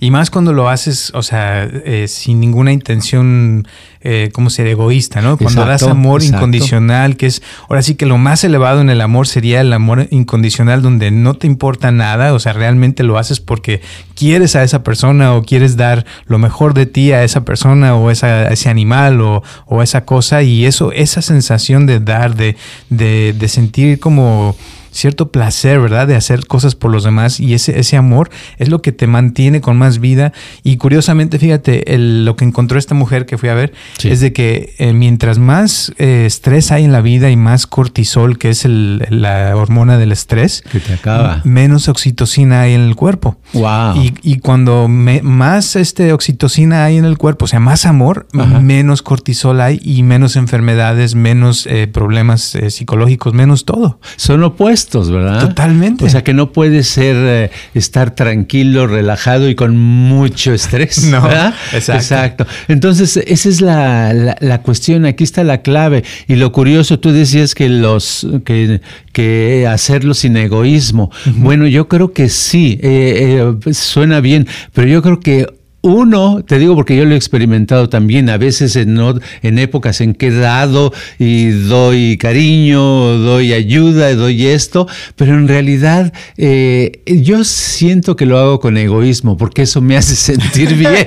Y 0.00 0.10
más 0.10 0.30
cuando 0.30 0.52
lo 0.52 0.68
haces, 0.68 1.12
o 1.14 1.22
sea, 1.22 1.64
eh, 1.64 2.06
sin 2.08 2.40
ninguna 2.40 2.72
intención, 2.72 3.68
eh, 4.00 4.30
como 4.32 4.50
ser 4.50 4.66
egoísta, 4.66 5.20
¿no? 5.20 5.36
Cuando 5.36 5.64
das 5.66 5.82
amor 5.82 6.22
incondicional, 6.22 7.16
que 7.16 7.26
es, 7.26 7.42
ahora 7.68 7.82
sí 7.82 7.94
que 7.94 8.06
lo 8.06 8.16
más 8.18 8.44
elevado 8.44 8.80
en 8.80 8.88
el 8.88 9.00
amor 9.00 9.26
sería 9.26 9.60
el 9.60 9.72
amor 9.72 10.08
incondicional, 10.10 10.80
donde 10.80 11.10
no 11.10 11.34
te 11.34 11.46
importa 11.46 11.90
nada, 11.90 12.32
o 12.32 12.38
sea, 12.38 12.54
realmente 12.54 13.02
lo 13.02 13.18
haces 13.18 13.40
porque 13.40 13.82
quieres 14.14 14.56
a 14.56 14.62
esa 14.62 14.82
persona 14.82 15.34
o 15.34 15.42
quieres 15.42 15.76
dar 15.76 16.06
lo 16.26 16.38
mejor 16.38 16.72
de 16.74 16.86
ti 16.86 17.12
a 17.12 17.24
esa 17.24 17.44
persona 17.44 17.94
o 17.94 18.10
esa, 18.10 18.48
ese 18.48 18.70
animal 18.70 19.20
o, 19.20 19.42
o 19.66 19.82
esa 19.82 20.04
cosa, 20.06 20.42
y 20.42 20.64
eso, 20.64 20.92
esa 20.92 21.20
sensación 21.20 21.86
de 21.86 22.00
dar, 22.00 22.36
de, 22.36 22.56
de, 22.88 23.34
de 23.38 23.48
sentir 23.48 24.00
como 24.00 24.56
cierto 24.92 25.32
placer, 25.32 25.80
¿verdad? 25.80 26.06
De 26.06 26.14
hacer 26.14 26.46
cosas 26.46 26.74
por 26.74 26.90
los 26.90 27.04
demás 27.04 27.40
y 27.40 27.54
ese, 27.54 27.78
ese 27.78 27.96
amor 27.96 28.30
es 28.58 28.68
lo 28.68 28.82
que 28.82 28.92
te 28.92 29.06
mantiene 29.06 29.60
con 29.60 29.76
más 29.76 29.98
vida. 29.98 30.32
Y 30.62 30.76
curiosamente, 30.76 31.38
fíjate, 31.38 31.84
lo 31.98 32.36
que 32.36 32.44
encontró 32.44 32.78
esta 32.78 32.94
mujer 32.94 33.26
que 33.26 33.38
fui 33.38 33.48
a 33.48 33.54
ver 33.54 33.72
es 34.04 34.20
de 34.20 34.32
que 34.32 34.74
eh, 34.78 34.92
mientras 34.92 35.38
más 35.38 35.92
eh, 35.98 36.24
estrés 36.26 36.70
hay 36.70 36.84
en 36.84 36.92
la 36.92 37.00
vida 37.00 37.30
y 37.30 37.36
más 37.36 37.66
cortisol, 37.66 38.38
que 38.38 38.50
es 38.50 38.64
la 38.66 39.56
hormona 39.56 39.98
del 39.98 40.12
estrés, 40.12 40.62
que 40.70 40.80
te 40.80 40.92
acaba. 40.94 41.40
menos 41.44 41.88
oxitocina 41.88 42.62
hay 42.62 42.74
en 42.74 42.82
el 42.82 42.94
cuerpo. 42.94 43.36
Wow. 43.54 43.94
Y, 44.22 44.38
cuando 44.38 44.88
más 44.88 45.76
este, 45.76 46.12
oxitocina 46.12 46.84
hay 46.84 46.96
en 46.96 47.04
el 47.04 47.16
cuerpo, 47.16 47.44
o 47.46 47.48
sea, 47.48 47.60
más 47.60 47.86
amor, 47.86 48.26
menos 48.32 49.02
cortisol 49.02 49.60
hay 49.60 49.80
y 49.82 50.02
menos 50.02 50.36
enfermedades, 50.36 51.14
menos 51.14 51.66
eh, 51.66 51.86
problemas 51.86 52.56
psicológicos, 52.68 53.32
menos 53.34 53.64
todo. 53.64 53.98
Son 54.16 54.42
opuestos 54.42 54.81
¿verdad? 55.10 55.40
Totalmente. 55.48 56.04
O 56.04 56.08
sea 56.08 56.22
que 56.24 56.34
no 56.34 56.52
puede 56.52 56.82
ser 56.82 57.16
eh, 57.18 57.50
estar 57.74 58.14
tranquilo, 58.14 58.86
relajado 58.86 59.48
y 59.48 59.54
con 59.54 59.76
mucho 59.76 60.52
estrés. 60.52 61.02
No, 61.12 61.20
¿verdad? 61.20 61.54
Exacto. 61.72 62.46
Entonces, 62.68 63.18
esa 63.18 63.48
es 63.48 63.60
la, 63.60 64.60
cuestión, 64.62 65.04
aquí 65.04 65.24
está 65.24 65.44
la 65.44 65.60
clave. 65.60 66.04
Y 66.26 66.36
lo 66.36 66.52
curioso, 66.52 66.98
tú 66.98 67.12
decías 67.12 67.54
que 67.54 67.68
los 67.68 68.26
que, 68.44 68.80
que 69.12 69.66
hacerlo 69.66 70.14
sin 70.14 70.36
egoísmo. 70.36 71.10
Bueno, 71.36 71.66
yo 71.66 71.88
creo 71.88 72.12
que 72.12 72.30
sí, 72.30 72.78
eh, 72.82 73.54
eh, 73.66 73.74
suena 73.74 74.20
bien, 74.20 74.46
pero 74.72 74.88
yo 74.88 75.02
creo 75.02 75.20
que 75.20 75.46
uno, 75.82 76.44
te 76.46 76.60
digo 76.60 76.76
porque 76.76 76.96
yo 76.96 77.04
lo 77.04 77.14
he 77.14 77.16
experimentado 77.16 77.88
también, 77.88 78.30
a 78.30 78.36
veces 78.36 78.76
en, 78.76 78.98
en 79.42 79.58
épocas 79.58 80.00
en 80.00 80.14
que 80.14 80.28
he 80.28 80.30
dado 80.30 80.92
y 81.18 81.50
doy 81.50 82.16
cariño, 82.18 83.18
doy 83.18 83.52
ayuda, 83.52 84.14
doy 84.14 84.46
esto, 84.46 84.86
pero 85.16 85.34
en 85.34 85.48
realidad 85.48 86.12
eh, 86.36 87.02
yo 87.06 87.42
siento 87.42 88.14
que 88.14 88.26
lo 88.26 88.38
hago 88.38 88.60
con 88.60 88.76
egoísmo 88.76 89.36
porque 89.36 89.62
eso 89.62 89.80
me 89.80 89.96
hace 89.96 90.14
sentir 90.14 90.74
bien. 90.76 91.06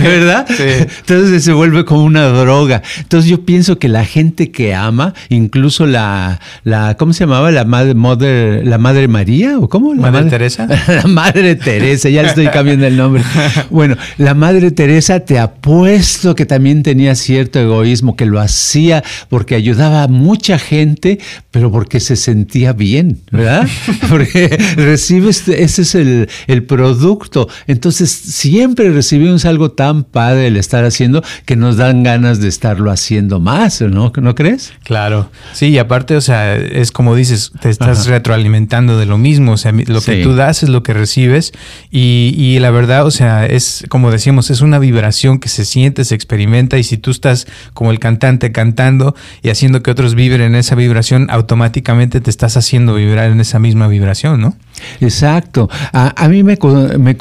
¿Verdad? 0.00 0.46
Entonces 0.58 1.44
se 1.44 1.52
vuelve 1.52 1.84
como 1.84 2.04
una 2.04 2.26
droga. 2.28 2.82
Entonces 2.98 3.30
yo 3.30 3.44
pienso 3.44 3.78
que 3.78 3.88
la 3.88 4.06
gente 4.06 4.50
que 4.50 4.74
ama, 4.74 5.12
incluso 5.28 5.86
la, 5.86 6.40
la 6.64 6.96
¿cómo 6.96 7.12
se 7.12 7.24
llamaba? 7.24 7.50
La 7.50 7.64
madre, 7.64 8.64
la 8.64 8.78
madre 8.78 9.08
María, 9.08 9.58
¿o 9.58 9.68
cómo? 9.68 9.94
¿La 9.94 10.10
madre 10.10 10.30
Teresa? 10.30 10.66
la 10.88 11.06
madre 11.06 11.54
Teresa, 11.56 12.08
ya 12.08 12.22
le 12.22 12.28
estoy 12.28 12.48
cambiando 12.48 12.86
el 12.86 12.96
nombre. 12.96 13.09
Bueno, 13.70 13.96
la 14.18 14.34
Madre 14.34 14.70
Teresa 14.70 15.20
te 15.20 15.38
apuesto 15.38 16.34
que 16.34 16.46
también 16.46 16.82
tenía 16.82 17.14
cierto 17.14 17.58
egoísmo, 17.58 18.16
que 18.16 18.26
lo 18.26 18.40
hacía 18.40 19.02
porque 19.28 19.54
ayudaba 19.54 20.02
a 20.02 20.08
mucha 20.08 20.58
gente, 20.58 21.18
pero 21.50 21.70
porque 21.70 22.00
se 22.00 22.16
sentía 22.16 22.72
bien, 22.72 23.20
¿verdad? 23.30 23.68
Porque 24.08 24.48
recibes, 24.76 25.46
ese 25.48 25.82
es 25.82 25.94
el, 25.94 26.28
el 26.46 26.64
producto. 26.64 27.48
Entonces, 27.66 28.10
siempre 28.10 28.90
recibimos 28.90 29.44
algo 29.44 29.70
tan 29.72 30.04
padre 30.04 30.48
el 30.48 30.56
estar 30.56 30.84
haciendo 30.84 31.22
que 31.44 31.56
nos 31.56 31.76
dan 31.76 32.02
ganas 32.02 32.40
de 32.40 32.48
estarlo 32.48 32.90
haciendo 32.90 33.40
más, 33.40 33.80
¿no? 33.80 34.12
¿No 34.14 34.34
crees? 34.34 34.72
Claro. 34.84 35.30
Sí, 35.52 35.68
y 35.68 35.78
aparte, 35.78 36.16
o 36.16 36.20
sea, 36.20 36.56
es 36.56 36.92
como 36.92 37.14
dices, 37.14 37.52
te 37.60 37.70
estás 37.70 38.06
retroalimentando 38.06 38.98
de 38.98 39.06
lo 39.06 39.18
mismo. 39.18 39.52
O 39.52 39.56
sea, 39.56 39.72
lo 39.72 40.00
que 40.00 40.22
tú 40.22 40.34
das 40.34 40.62
es 40.62 40.68
lo 40.68 40.82
que 40.82 40.92
recibes. 40.92 41.52
Y, 41.90 42.34
y 42.36 42.58
la 42.58 42.70
verdad, 42.70 42.99
o 43.04 43.10
sea, 43.10 43.46
es 43.46 43.84
como 43.88 44.10
decíamos, 44.10 44.50
es 44.50 44.60
una 44.60 44.78
vibración 44.78 45.38
que 45.38 45.48
se 45.48 45.64
siente, 45.64 46.04
se 46.04 46.14
experimenta 46.14 46.78
y 46.78 46.84
si 46.84 46.96
tú 46.96 47.10
estás 47.10 47.46
como 47.74 47.90
el 47.90 47.98
cantante 47.98 48.52
cantando 48.52 49.14
y 49.42 49.50
haciendo 49.50 49.82
que 49.82 49.90
otros 49.90 50.14
vibren 50.14 50.42
en 50.42 50.54
esa 50.56 50.74
vibración, 50.74 51.28
automáticamente 51.30 52.20
te 52.20 52.30
estás 52.30 52.56
haciendo 52.56 52.94
vibrar 52.94 53.30
en 53.30 53.40
esa 53.40 53.58
misma 53.58 53.88
vibración, 53.88 54.40
¿no? 54.40 54.56
Exacto. 55.00 55.68
A, 55.92 56.28
mí 56.28 56.42
me, 56.42 56.58
me, 56.98 57.14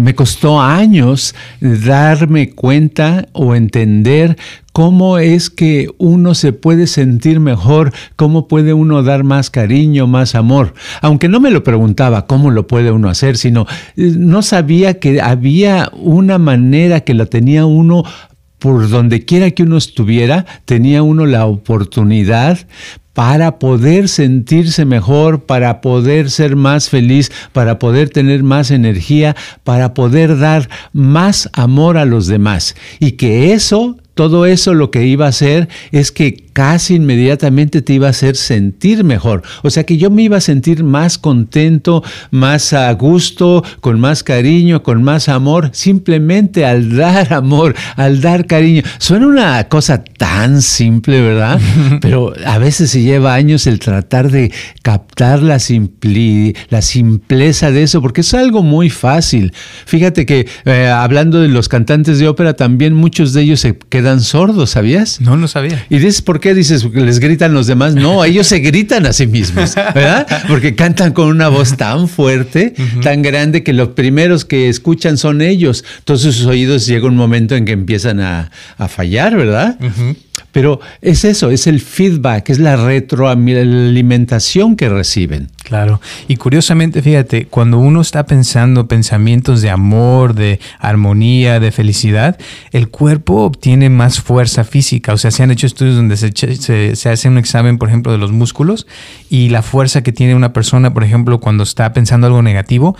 me 0.00 0.14
costó 0.14 0.60
años 0.60 1.34
darme 1.60 2.50
cuenta 2.50 3.26
o 3.32 3.54
entender 3.54 4.36
cómo 4.76 5.16
es 5.16 5.48
que 5.48 5.88
uno 5.96 6.34
se 6.34 6.52
puede 6.52 6.86
sentir 6.86 7.40
mejor, 7.40 7.94
cómo 8.14 8.46
puede 8.46 8.74
uno 8.74 9.02
dar 9.02 9.24
más 9.24 9.48
cariño, 9.48 10.06
más 10.06 10.34
amor. 10.34 10.74
Aunque 11.00 11.30
no 11.30 11.40
me 11.40 11.50
lo 11.50 11.64
preguntaba 11.64 12.26
cómo 12.26 12.50
lo 12.50 12.66
puede 12.66 12.90
uno 12.90 13.08
hacer, 13.08 13.38
sino 13.38 13.66
eh, 13.96 14.12
no 14.18 14.42
sabía 14.42 15.00
que 15.00 15.22
había 15.22 15.90
una 15.94 16.36
manera 16.36 17.00
que 17.00 17.14
la 17.14 17.24
tenía 17.24 17.64
uno 17.64 18.04
por 18.58 18.88
donde 18.88 19.24
quiera 19.24 19.50
que 19.50 19.62
uno 19.62 19.76
estuviera, 19.76 20.46
tenía 20.64 21.02
uno 21.02 21.26
la 21.26 21.46
oportunidad 21.46 22.58
para 23.12 23.58
poder 23.58 24.08
sentirse 24.08 24.84
mejor, 24.84 25.44
para 25.44 25.80
poder 25.80 26.30
ser 26.30 26.54
más 26.54 26.90
feliz, 26.90 27.32
para 27.52 27.78
poder 27.78 28.10
tener 28.10 28.42
más 28.42 28.70
energía, 28.70 29.34
para 29.64 29.94
poder 29.94 30.38
dar 30.38 30.68
más 30.92 31.48
amor 31.54 31.96
a 31.96 32.04
los 32.04 32.26
demás. 32.26 32.76
Y 33.00 33.12
que 33.12 33.52
eso 33.52 33.96
todo 34.16 34.46
eso 34.46 34.72
lo 34.72 34.90
que 34.90 35.06
iba 35.06 35.26
a 35.26 35.28
hacer 35.28 35.68
es 35.92 36.10
que 36.10 36.45
casi 36.56 36.94
inmediatamente 36.94 37.82
te 37.82 37.92
iba 37.92 38.06
a 38.06 38.10
hacer 38.10 38.34
sentir 38.34 39.04
mejor. 39.04 39.42
O 39.62 39.68
sea 39.68 39.84
que 39.84 39.98
yo 39.98 40.08
me 40.08 40.22
iba 40.22 40.38
a 40.38 40.40
sentir 40.40 40.84
más 40.84 41.18
contento, 41.18 42.02
más 42.30 42.72
a 42.72 42.90
gusto, 42.94 43.62
con 43.82 44.00
más 44.00 44.22
cariño, 44.22 44.82
con 44.82 45.02
más 45.02 45.28
amor, 45.28 45.68
simplemente 45.74 46.64
al 46.64 46.96
dar 46.96 47.34
amor, 47.34 47.74
al 47.96 48.22
dar 48.22 48.46
cariño. 48.46 48.80
Suena 48.96 49.26
una 49.26 49.64
cosa 49.64 50.02
tan 50.02 50.62
simple, 50.62 51.20
¿verdad? 51.20 51.60
Pero 52.00 52.32
a 52.46 52.56
veces 52.56 52.90
se 52.90 53.02
lleva 53.02 53.34
años 53.34 53.66
el 53.66 53.78
tratar 53.78 54.30
de 54.30 54.50
captar 54.80 55.42
la, 55.42 55.58
la 56.70 56.82
simpleza 56.82 57.70
de 57.70 57.82
eso, 57.82 58.00
porque 58.00 58.22
es 58.22 58.32
algo 58.32 58.62
muy 58.62 58.88
fácil. 58.88 59.52
Fíjate 59.84 60.24
que 60.24 60.48
eh, 60.64 60.88
hablando 60.88 61.42
de 61.42 61.48
los 61.48 61.68
cantantes 61.68 62.18
de 62.18 62.28
ópera, 62.28 62.54
también 62.54 62.94
muchos 62.94 63.34
de 63.34 63.42
ellos 63.42 63.60
se 63.60 63.76
quedan 63.76 64.22
sordos, 64.22 64.70
¿sabías? 64.70 65.20
No, 65.20 65.36
no 65.36 65.48
sabía. 65.48 65.84
¿Y 65.90 65.98
dices 65.98 66.22
por 66.22 66.40
qué 66.40 66.45
dices 66.54 66.86
que 66.92 67.00
les 67.00 67.18
gritan 67.18 67.54
los 67.54 67.66
demás? 67.66 67.94
No, 67.94 68.24
ellos 68.24 68.46
se 68.46 68.60
gritan 68.60 69.06
a 69.06 69.12
sí 69.12 69.26
mismos, 69.26 69.74
¿verdad? 69.74 70.26
Porque 70.48 70.74
cantan 70.74 71.12
con 71.12 71.28
una 71.28 71.48
voz 71.48 71.76
tan 71.76 72.08
fuerte, 72.08 72.74
tan 73.02 73.22
grande, 73.22 73.62
que 73.62 73.72
los 73.72 73.90
primeros 73.90 74.44
que 74.44 74.68
escuchan 74.68 75.18
son 75.18 75.42
ellos. 75.42 75.84
Entonces 75.98 76.34
sus 76.34 76.46
oídos 76.46 76.86
llega 76.86 77.06
un 77.06 77.16
momento 77.16 77.56
en 77.56 77.64
que 77.64 77.72
empiezan 77.72 78.20
a, 78.20 78.50
fallar, 78.88 79.36
¿verdad? 79.36 79.78
Pero 80.52 80.80
es 81.02 81.24
eso, 81.24 81.50
es 81.50 81.66
el 81.66 81.80
feedback, 81.80 82.50
es 82.50 82.58
la 82.58 82.76
retroalimentación 82.76 84.76
que 84.76 84.88
reciben. 84.88 85.48
Claro. 85.66 86.00
Y 86.28 86.36
curiosamente, 86.36 87.02
fíjate, 87.02 87.46
cuando 87.46 87.80
uno 87.80 88.00
está 88.00 88.24
pensando 88.24 88.86
pensamientos 88.86 89.62
de 89.62 89.70
amor, 89.70 90.32
de 90.34 90.60
armonía, 90.78 91.58
de 91.58 91.72
felicidad, 91.72 92.38
el 92.70 92.88
cuerpo 92.88 93.42
obtiene 93.42 93.90
más 93.90 94.20
fuerza 94.20 94.62
física. 94.62 95.12
O 95.12 95.16
sea, 95.16 95.32
se 95.32 95.42
han 95.42 95.50
hecho 95.50 95.66
estudios 95.66 95.96
donde 95.96 96.16
se, 96.16 96.30
se, 96.94 97.10
hace 97.10 97.28
un 97.28 97.36
examen, 97.36 97.78
por 97.78 97.88
ejemplo, 97.88 98.12
de 98.12 98.18
los 98.18 98.30
músculos 98.30 98.86
y 99.28 99.48
la 99.48 99.60
fuerza 99.60 100.04
que 100.04 100.12
tiene 100.12 100.36
una 100.36 100.52
persona, 100.52 100.94
por 100.94 101.02
ejemplo, 101.02 101.40
cuando 101.40 101.64
está 101.64 101.92
pensando 101.92 102.28
algo 102.28 102.42
negativo 102.42 102.96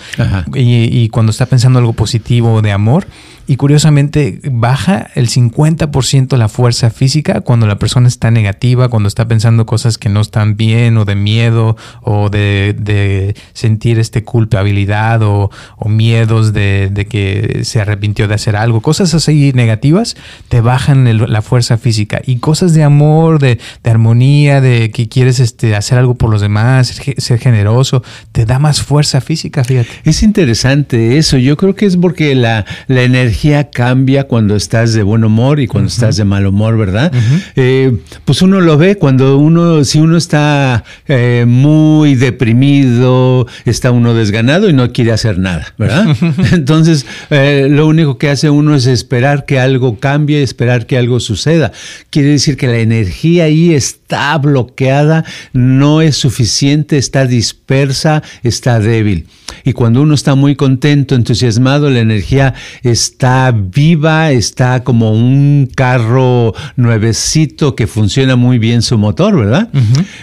y, 0.52 1.04
y, 1.04 1.08
cuando 1.10 1.30
está 1.30 1.46
pensando 1.46 1.78
algo 1.78 1.92
positivo 1.92 2.62
de 2.62 2.72
amor. 2.72 3.06
Y 3.48 3.56
curiosamente 3.56 4.40
baja 4.50 5.08
el 5.14 5.28
50% 5.28 6.36
la 6.36 6.48
fuerza 6.48 6.90
física 6.90 7.42
cuando 7.42 7.66
la 7.66 7.78
persona 7.78 8.08
está 8.08 8.30
negativa, 8.30 8.88
cuando 8.88 9.06
está 9.08 9.28
pensando 9.28 9.66
cosas 9.66 9.98
que 9.98 10.08
no 10.08 10.20
están 10.20 10.56
bien 10.56 10.96
o 10.96 11.04
de 11.04 11.14
miedo 11.14 11.76
o 12.02 12.28
de, 12.28 13.34
sentir 13.52 14.00
este 14.00 14.24
culpabilidad 14.24 15.22
o, 15.22 15.50
miedos 15.86 16.52
de, 16.52 17.06
que 17.08 17.60
se 17.64 17.80
arrepintió 17.80 18.26
de 18.26 18.34
hacer 18.34 18.56
algo. 18.56 18.80
Cosas 18.80 19.14
así 19.14 19.52
negativas 19.54 20.16
te 20.48 20.60
bajan 20.60 21.30
la 21.30 21.42
fuerza 21.42 21.78
física 21.78 22.20
y 22.26 22.36
cosas 22.38 22.74
de 22.74 22.82
amor, 22.82 23.38
de, 23.38 23.58
armonía, 23.84 24.60
de 24.60 24.90
que 24.90 25.08
quieres 25.08 25.38
este, 25.38 25.76
hacer 25.76 25.98
algo 25.98 26.16
por 26.16 26.30
los 26.30 26.40
demás, 26.40 26.88
ser, 27.18 27.38
generoso, 27.38 28.02
te 28.32 28.44
da 28.44 28.58
más 28.58 28.82
fuerza 28.82 29.20
física, 29.20 29.62
fíjate. 29.62 29.88
Es 30.04 30.24
interesante 30.24 31.16
eso. 31.18 31.36
Yo 31.36 31.56
creo 31.56 31.76
que 31.76 31.86
es 31.86 31.96
porque 31.96 32.34
la 32.34 32.64
energía 32.88 33.35
cambia 33.72 34.24
cuando 34.24 34.56
estás 34.56 34.92
de 34.92 35.02
buen 35.02 35.24
humor 35.24 35.60
y 35.60 35.66
cuando 35.66 35.88
estás 35.88 36.16
de 36.16 36.24
mal 36.24 36.46
humor, 36.46 36.76
¿verdad? 36.76 37.12
Eh, 37.54 37.96
pues 38.24 38.42
uno 38.42 38.60
lo 38.60 38.76
ve 38.76 38.96
cuando 38.96 39.38
uno, 39.38 39.84
si 39.84 40.00
uno 40.00 40.16
está 40.16 40.84
eh, 41.06 41.44
muy 41.46 42.14
deprimido, 42.14 43.46
está 43.64 43.90
uno 43.90 44.14
desganado 44.14 44.68
y 44.68 44.72
no 44.72 44.92
quiere 44.92 45.12
hacer 45.12 45.38
nada, 45.38 45.74
¿verdad? 45.78 46.16
Entonces, 46.52 47.06
eh, 47.30 47.68
lo 47.70 47.86
único 47.86 48.18
que 48.18 48.30
hace 48.30 48.50
uno 48.50 48.74
es 48.74 48.86
esperar 48.86 49.44
que 49.44 49.60
algo 49.60 49.98
cambie, 50.00 50.42
esperar 50.42 50.86
que 50.86 50.98
algo 50.98 51.20
suceda. 51.20 51.72
Quiere 52.10 52.30
decir 52.30 52.56
que 52.56 52.66
la 52.66 52.78
energía 52.78 53.44
ahí 53.44 53.74
está 53.74 54.36
bloqueada, 54.38 55.24
no 55.52 56.00
es 56.00 56.16
suficiente, 56.16 56.98
está 56.98 57.26
dispersa, 57.26 58.22
está 58.42 58.80
débil. 58.80 59.26
Y 59.66 59.72
cuando 59.72 60.00
uno 60.00 60.14
está 60.14 60.36
muy 60.36 60.54
contento, 60.54 61.16
entusiasmado, 61.16 61.90
la 61.90 61.98
energía 61.98 62.54
está 62.84 63.50
viva, 63.50 64.30
está 64.30 64.84
como 64.84 65.10
un 65.10 65.68
carro 65.74 66.54
nuevecito 66.76 67.74
que 67.74 67.88
funciona 67.88 68.36
muy 68.36 68.60
bien 68.60 68.80
su 68.80 68.96
motor, 68.96 69.36
¿verdad? 69.36 69.68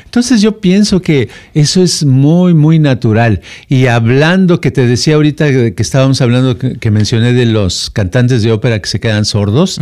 Entonces 0.06 0.42
yo 0.42 0.62
pienso 0.62 1.02
que 1.02 1.28
eso 1.54 1.84
es 1.84 2.06
muy, 2.06 2.54
muy 2.54 2.80
natural. 2.80 3.42
Y 3.68 3.88
hablando, 3.88 4.62
que 4.62 4.72
te 4.72 4.88
decía 4.88 5.16
ahorita 5.16 5.46
que 5.52 5.76
estábamos 5.78 6.22
hablando, 6.22 6.58
que, 6.58 6.92
mencioné 6.92 7.34
de 7.34 7.46
los 7.46 7.90
cantantes 7.90 8.44
de 8.44 8.54
ópera 8.54 8.80
que 8.80 8.88
se 8.88 9.02
quedan 9.02 9.26
sordos, 9.26 9.78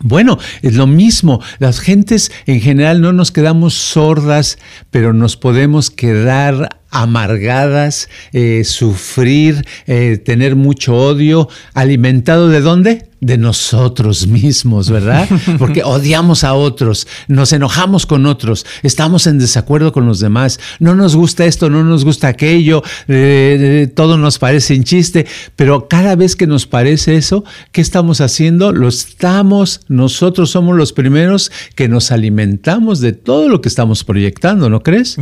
bueno, 0.00 0.38
es 0.62 0.76
lo 0.76 0.86
mismo. 0.86 1.42
Las 1.58 1.78
gentes 1.78 2.32
en 2.46 2.62
general 2.62 3.02
no 3.02 3.12
nos 3.12 3.32
quedamos 3.32 3.74
sordas, 3.74 4.56
pero 4.90 5.12
nos 5.12 5.36
podemos 5.36 5.90
quedar 5.90 6.81
amargadas, 6.92 8.08
eh, 8.32 8.62
sufrir, 8.64 9.64
eh, 9.86 10.18
tener 10.24 10.54
mucho 10.54 10.94
odio, 10.94 11.48
alimentado 11.74 12.48
de 12.48 12.60
dónde? 12.60 13.11
De 13.22 13.38
nosotros 13.38 14.26
mismos, 14.26 14.90
¿verdad? 14.90 15.28
Porque 15.58 15.84
odiamos 15.84 16.42
a 16.42 16.54
otros, 16.54 17.06
nos 17.28 17.52
enojamos 17.52 18.04
con 18.04 18.26
otros, 18.26 18.66
estamos 18.82 19.28
en 19.28 19.38
desacuerdo 19.38 19.92
con 19.92 20.06
los 20.06 20.18
demás, 20.18 20.58
no 20.80 20.96
nos 20.96 21.14
gusta 21.14 21.44
esto, 21.44 21.70
no 21.70 21.84
nos 21.84 22.04
gusta 22.04 22.26
aquello, 22.26 22.82
eh, 23.06 23.88
todo 23.94 24.18
nos 24.18 24.40
parece 24.40 24.74
un 24.74 24.82
chiste, 24.82 25.24
pero 25.54 25.86
cada 25.86 26.16
vez 26.16 26.34
que 26.34 26.48
nos 26.48 26.66
parece 26.66 27.14
eso, 27.16 27.44
¿qué 27.70 27.80
estamos 27.80 28.20
haciendo? 28.20 28.72
Lo 28.72 28.88
estamos, 28.88 29.82
nosotros 29.86 30.50
somos 30.50 30.76
los 30.76 30.92
primeros 30.92 31.52
que 31.76 31.88
nos 31.88 32.10
alimentamos 32.10 32.98
de 32.98 33.12
todo 33.12 33.48
lo 33.48 33.60
que 33.60 33.68
estamos 33.68 34.02
proyectando, 34.02 34.68
¿no 34.68 34.82
crees? 34.82 35.16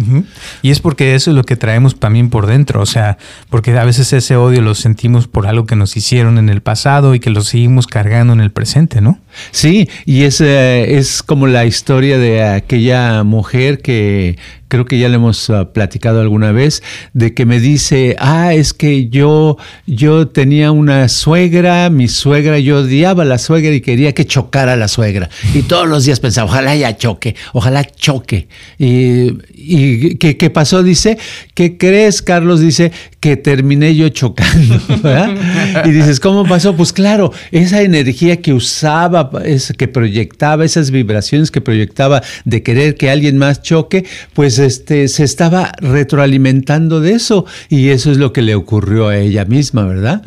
Y 0.63 0.71
es 0.71 0.81
porque 0.81 1.15
eso 1.15 1.33
es 1.33 1.37
lo 1.37 1.45
que 1.45 1.57
traemos 1.57 2.01
también 2.01 2.31
por 2.31 2.47
dentro, 2.47 2.81
o 2.81 2.87
sea, 2.87 3.19
porque 3.51 3.79
a 3.79 3.85
veces 3.85 4.11
ese 4.15 4.37
odio 4.37 4.63
lo 4.63 4.75
sentimos 4.75 5.29
por 5.29 5.47
algo 5.47 5.67
que 5.67 5.77
nos 5.77 5.99
hicieron 5.99 6.39
en 6.39 6.49
el 6.49 6.63
pasado 6.63 7.15
y 7.15 7.21
que 7.21 7.29
lo 7.29 7.43
seguimos 7.43 7.90
cargando 7.91 8.33
en 8.33 8.41
el 8.41 8.51
presente, 8.51 9.01
¿no? 9.01 9.19
Sí, 9.51 9.89
y 10.07 10.23
es, 10.23 10.41
eh, 10.41 10.97
es 10.97 11.23
como 11.23 11.47
la 11.47 11.67
historia 11.67 12.19
de 12.19 12.43
aquella 12.43 13.23
mujer 13.25 13.83
que 13.83 14.39
creo 14.71 14.87
que 14.87 14.99
ya 14.99 15.09
le 15.09 15.17
hemos 15.17 15.51
ah, 15.51 15.73
platicado 15.73 16.21
alguna 16.21 16.53
vez, 16.53 16.83
de 17.13 17.35
que 17.35 17.45
me 17.45 17.59
dice, 17.59 18.17
ah, 18.21 18.55
es 18.55 18.73
que 18.73 19.09
yo, 19.09 19.59
yo 19.87 20.29
tenía 20.29 20.71
una 20.71 21.09
suegra, 21.09 21.91
mi 21.91 22.07
suegra, 22.07 22.59
yo 22.61 22.79
odiaba 22.79 23.25
a 23.25 23.27
la 23.27 23.39
suegra 23.39 23.75
y 23.75 23.81
quería 23.81 24.15
que 24.15 24.25
chocara 24.25 24.75
a 24.75 24.77
la 24.77 24.87
suegra. 24.87 25.29
Y 25.55 25.63
todos 25.63 25.89
los 25.89 26.05
días 26.05 26.21
pensaba, 26.21 26.49
ojalá 26.49 26.77
ya 26.77 26.97
choque, 26.97 27.35
ojalá 27.53 27.85
choque. 27.85 28.47
Y, 28.79 29.33
y 29.53 30.15
¿qué, 30.15 30.51
pasó? 30.51 30.85
Dice, 30.85 31.19
¿qué 31.55 31.77
crees, 31.77 32.23
Carlos? 32.23 32.61
Dice, 32.61 32.93
que 33.19 33.37
terminé 33.37 33.95
yo 33.95 34.09
chocando. 34.09 34.81
Y 35.85 35.91
dices, 35.91 36.21
¿cómo 36.21 36.45
pasó? 36.45 36.77
Pues 36.77 36.93
claro, 36.93 37.33
esa 37.51 37.83
energía 37.83 38.41
que 38.41 38.53
usaba, 38.53 39.31
que 39.77 39.89
proyectaba, 39.89 40.65
esas 40.65 40.91
vibraciones 40.91 41.51
que 41.51 41.61
proyectaba 41.61 42.23
de 42.45 42.63
querer 42.63 42.95
que 42.95 43.11
alguien 43.11 43.37
más 43.39 43.63
choque, 43.63 44.05
pues 44.35 44.60
este, 44.67 45.09
se 45.09 45.25
estaba 45.25 45.73
retroalimentando 45.79 47.01
de 47.01 47.13
eso 47.13 47.47
y 47.69 47.89
eso 47.89 48.11
es 48.11 48.19
lo 48.19 48.33
que 48.33 48.43
le 48.43 48.55
ocurrió 48.55 49.09
a 49.09 49.17
ella 49.17 49.45
misma, 49.45 49.85
¿verdad? 49.85 50.23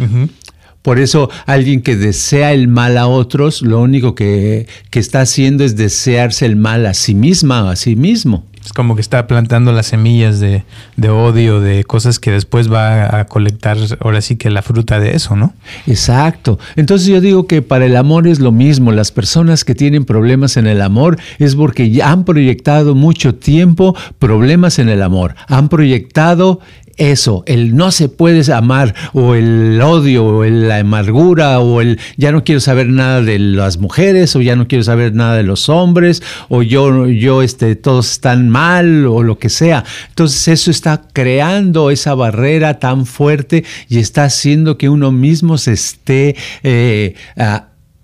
Por 0.82 1.00
eso 1.00 1.30
alguien 1.46 1.82
que 1.82 1.96
desea 1.96 2.52
el 2.52 2.68
mal 2.68 2.98
a 2.98 3.08
otros, 3.08 3.62
lo 3.62 3.82
único 3.82 4.16
que, 4.16 4.68
que, 4.90 5.00
está 5.00 5.22
haciendo 5.22 5.64
es 5.64 5.78
desearse 5.78 6.46
el 6.46 6.58
mal 6.58 6.86
a 6.86 6.94
sí 6.94 7.16
misma 7.16 7.64
o 7.64 7.68
a 7.70 7.76
sí 7.78 7.96
mismo. 7.96 8.46
Es 8.64 8.72
como 8.72 8.96
que 8.96 9.02
está 9.02 9.28
plantando 9.28 9.74
las 9.74 9.88
semillas 9.88 10.40
de, 10.40 10.64
odio, 11.10 11.60
de 11.60 11.84
cosas 11.84 12.20
que 12.20 12.32
después 12.32 12.72
va 12.72 13.20
a 13.20 13.26
colectar 13.26 13.78
ahora 14.00 14.22
sí 14.22 14.38
que 14.38 14.50
la 14.50 14.62
fruta 14.62 15.00
de 15.00 15.16
eso, 15.16 15.36
¿no? 15.36 15.54
Exacto. 15.86 16.60
Entonces 16.76 17.08
yo 17.08 17.20
digo 17.20 17.46
que 17.46 17.62
para 17.62 17.86
el 17.86 17.96
amor 17.98 18.28
es 18.28 18.40
lo 18.40 18.52
mismo. 18.52 18.92
Las 18.92 19.12
personas 19.12 19.66
que 19.66 19.76
tienen 19.76 20.06
problemas 20.06 20.56
en 20.56 20.68
el 20.68 20.82
amor 20.82 21.18
es 21.40 21.56
porque 21.56 21.90
ya 21.90 22.12
han 22.12 22.24
proyectado 22.24 22.96
mucho 22.96 23.36
tiempo 23.36 23.96
problemas 24.18 24.80
en 24.80 24.88
el 24.90 25.02
amor. 25.02 25.36
Han 25.48 25.68
proyectado 25.68 26.60
eso, 26.98 27.44
el 27.48 27.76
no 27.76 27.92
se 27.92 28.10
puede 28.10 28.52
amar 28.54 28.94
o 29.14 29.36
el 29.36 29.82
odio 29.82 30.26
o 30.26 30.44
la 30.44 30.78
amargura 30.78 31.60
o 31.60 31.82
el 31.82 32.00
ya 32.18 32.32
no 32.32 32.44
quiero 32.44 32.60
saber 32.60 32.88
nada 32.88 33.22
de 33.22 33.40
las 33.40 33.78
mujeres 33.78 34.36
o 34.36 34.42
ya 34.42 34.56
no 34.56 34.68
quiero 34.68 34.84
saber 34.84 35.14
nada 35.14 35.36
de 35.36 35.44
los 35.44 35.70
hombres 35.70 36.22
o 36.50 36.62
yo 36.62 37.08
yo 37.08 37.42
este 37.42 37.76
todos 37.76 38.12
están 38.12 38.50
mal 38.50 39.08
o 39.08 39.24
lo 39.24 39.40
que 39.40 39.50
sea. 39.50 39.84
Entonces 40.10 40.48
eso 40.48 40.72
está 40.72 41.02
creando 41.14 41.90
esa 41.90 42.16
barrera 42.16 42.80
tan 42.80 43.06
fuerte 43.06 43.64
y 43.90 43.98
está 43.98 44.26
haciendo 44.26 44.78
que 44.78 44.90
uno 44.90 45.12
mismo 45.12 45.58
se 45.58 45.74
esté 45.74 46.36
eh, 46.64 47.16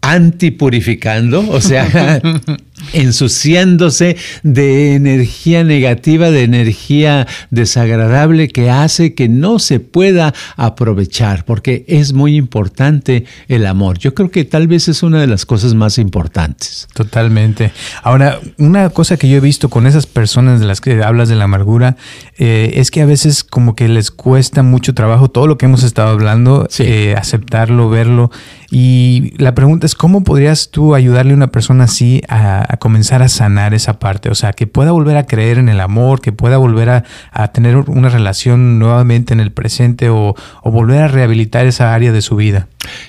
antipurificando, 0.01 1.47
o 1.49 1.61
sea, 1.61 2.21
ensuciándose 2.93 4.17
de 4.43 4.95
energía 4.95 5.63
negativa, 5.63 6.31
de 6.31 6.43
energía 6.43 7.27
desagradable 7.49 8.47
que 8.47 8.69
hace 8.69 9.13
que 9.13 9.29
no 9.29 9.59
se 9.59 9.79
pueda 9.79 10.33
aprovechar, 10.55 11.45
porque 11.45 11.85
es 11.87 12.13
muy 12.13 12.35
importante 12.35 13.25
el 13.47 13.65
amor. 13.65 13.97
Yo 13.99 14.13
creo 14.13 14.31
que 14.31 14.45
tal 14.45 14.67
vez 14.67 14.87
es 14.87 15.03
una 15.03 15.19
de 15.21 15.27
las 15.27 15.45
cosas 15.45 15.73
más 15.73 15.97
importantes. 15.97 16.87
Totalmente. 16.93 17.71
Ahora, 18.03 18.39
una 18.57 18.89
cosa 18.89 19.17
que 19.17 19.29
yo 19.29 19.37
he 19.37 19.41
visto 19.41 19.69
con 19.69 19.87
esas 19.87 20.07
personas 20.07 20.59
de 20.59 20.65
las 20.65 20.81
que 20.81 21.03
hablas 21.03 21.29
de 21.29 21.35
la 21.35 21.45
amargura, 21.45 21.97
eh, 22.37 22.73
es 22.75 22.91
que 22.91 23.01
a 23.01 23.05
veces 23.05 23.43
como 23.43 23.75
que 23.75 23.87
les 23.87 24.11
cuesta 24.11 24.63
mucho 24.63 24.93
trabajo 24.93 25.29
todo 25.29 25.47
lo 25.47 25.57
que 25.57 25.65
hemos 25.65 25.83
estado 25.83 26.09
hablando, 26.09 26.67
eh, 26.79 27.15
aceptarlo, 27.17 27.89
verlo. 27.89 28.31
Y 28.71 29.33
la 29.37 29.55
pregunta 29.55 29.85
es, 29.85 29.95
¿cómo 29.95 30.23
podrías 30.23 30.69
tú 30.69 30.95
ayudarle 30.95 31.33
a 31.33 31.35
una 31.35 31.51
persona 31.51 31.85
así 31.85 32.21
a 32.27 32.68
a 32.69 32.77
comenzar 32.77 33.23
a 33.23 33.29
sanar 33.29 33.73
esa 33.73 33.97
parte, 33.97 34.29
o 34.29 34.35
sea, 34.35 34.53
que 34.53 34.67
pueda 34.67 34.91
volver 34.91 35.17
a 35.17 35.25
creer 35.25 35.57
en 35.57 35.69
el 35.69 35.79
amor, 35.79 36.21
que 36.21 36.31
pueda 36.31 36.57
volver 36.57 36.89
a, 36.89 37.47
tener 37.51 37.75
una 37.75 38.09
relación 38.09 38.77
nuevamente 38.77 39.33
en 39.33 39.39
el 39.39 39.51
presente 39.51 40.09
o, 40.09 40.35
o 40.61 40.71
volver 40.71 41.01
a 41.01 41.07
rehabilitar 41.07 41.65
esa 41.65 41.95
área 41.95 42.11
de 42.11 42.21
su 42.21 42.35
vida. 42.35 42.67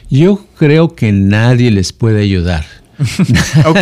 Yo 0.09 0.41
creo 0.59 0.95
que 0.95 1.13
nadie 1.13 1.71
les 1.71 1.93
puede 1.93 2.23
ayudar. 2.23 2.65
ok. 3.67 3.77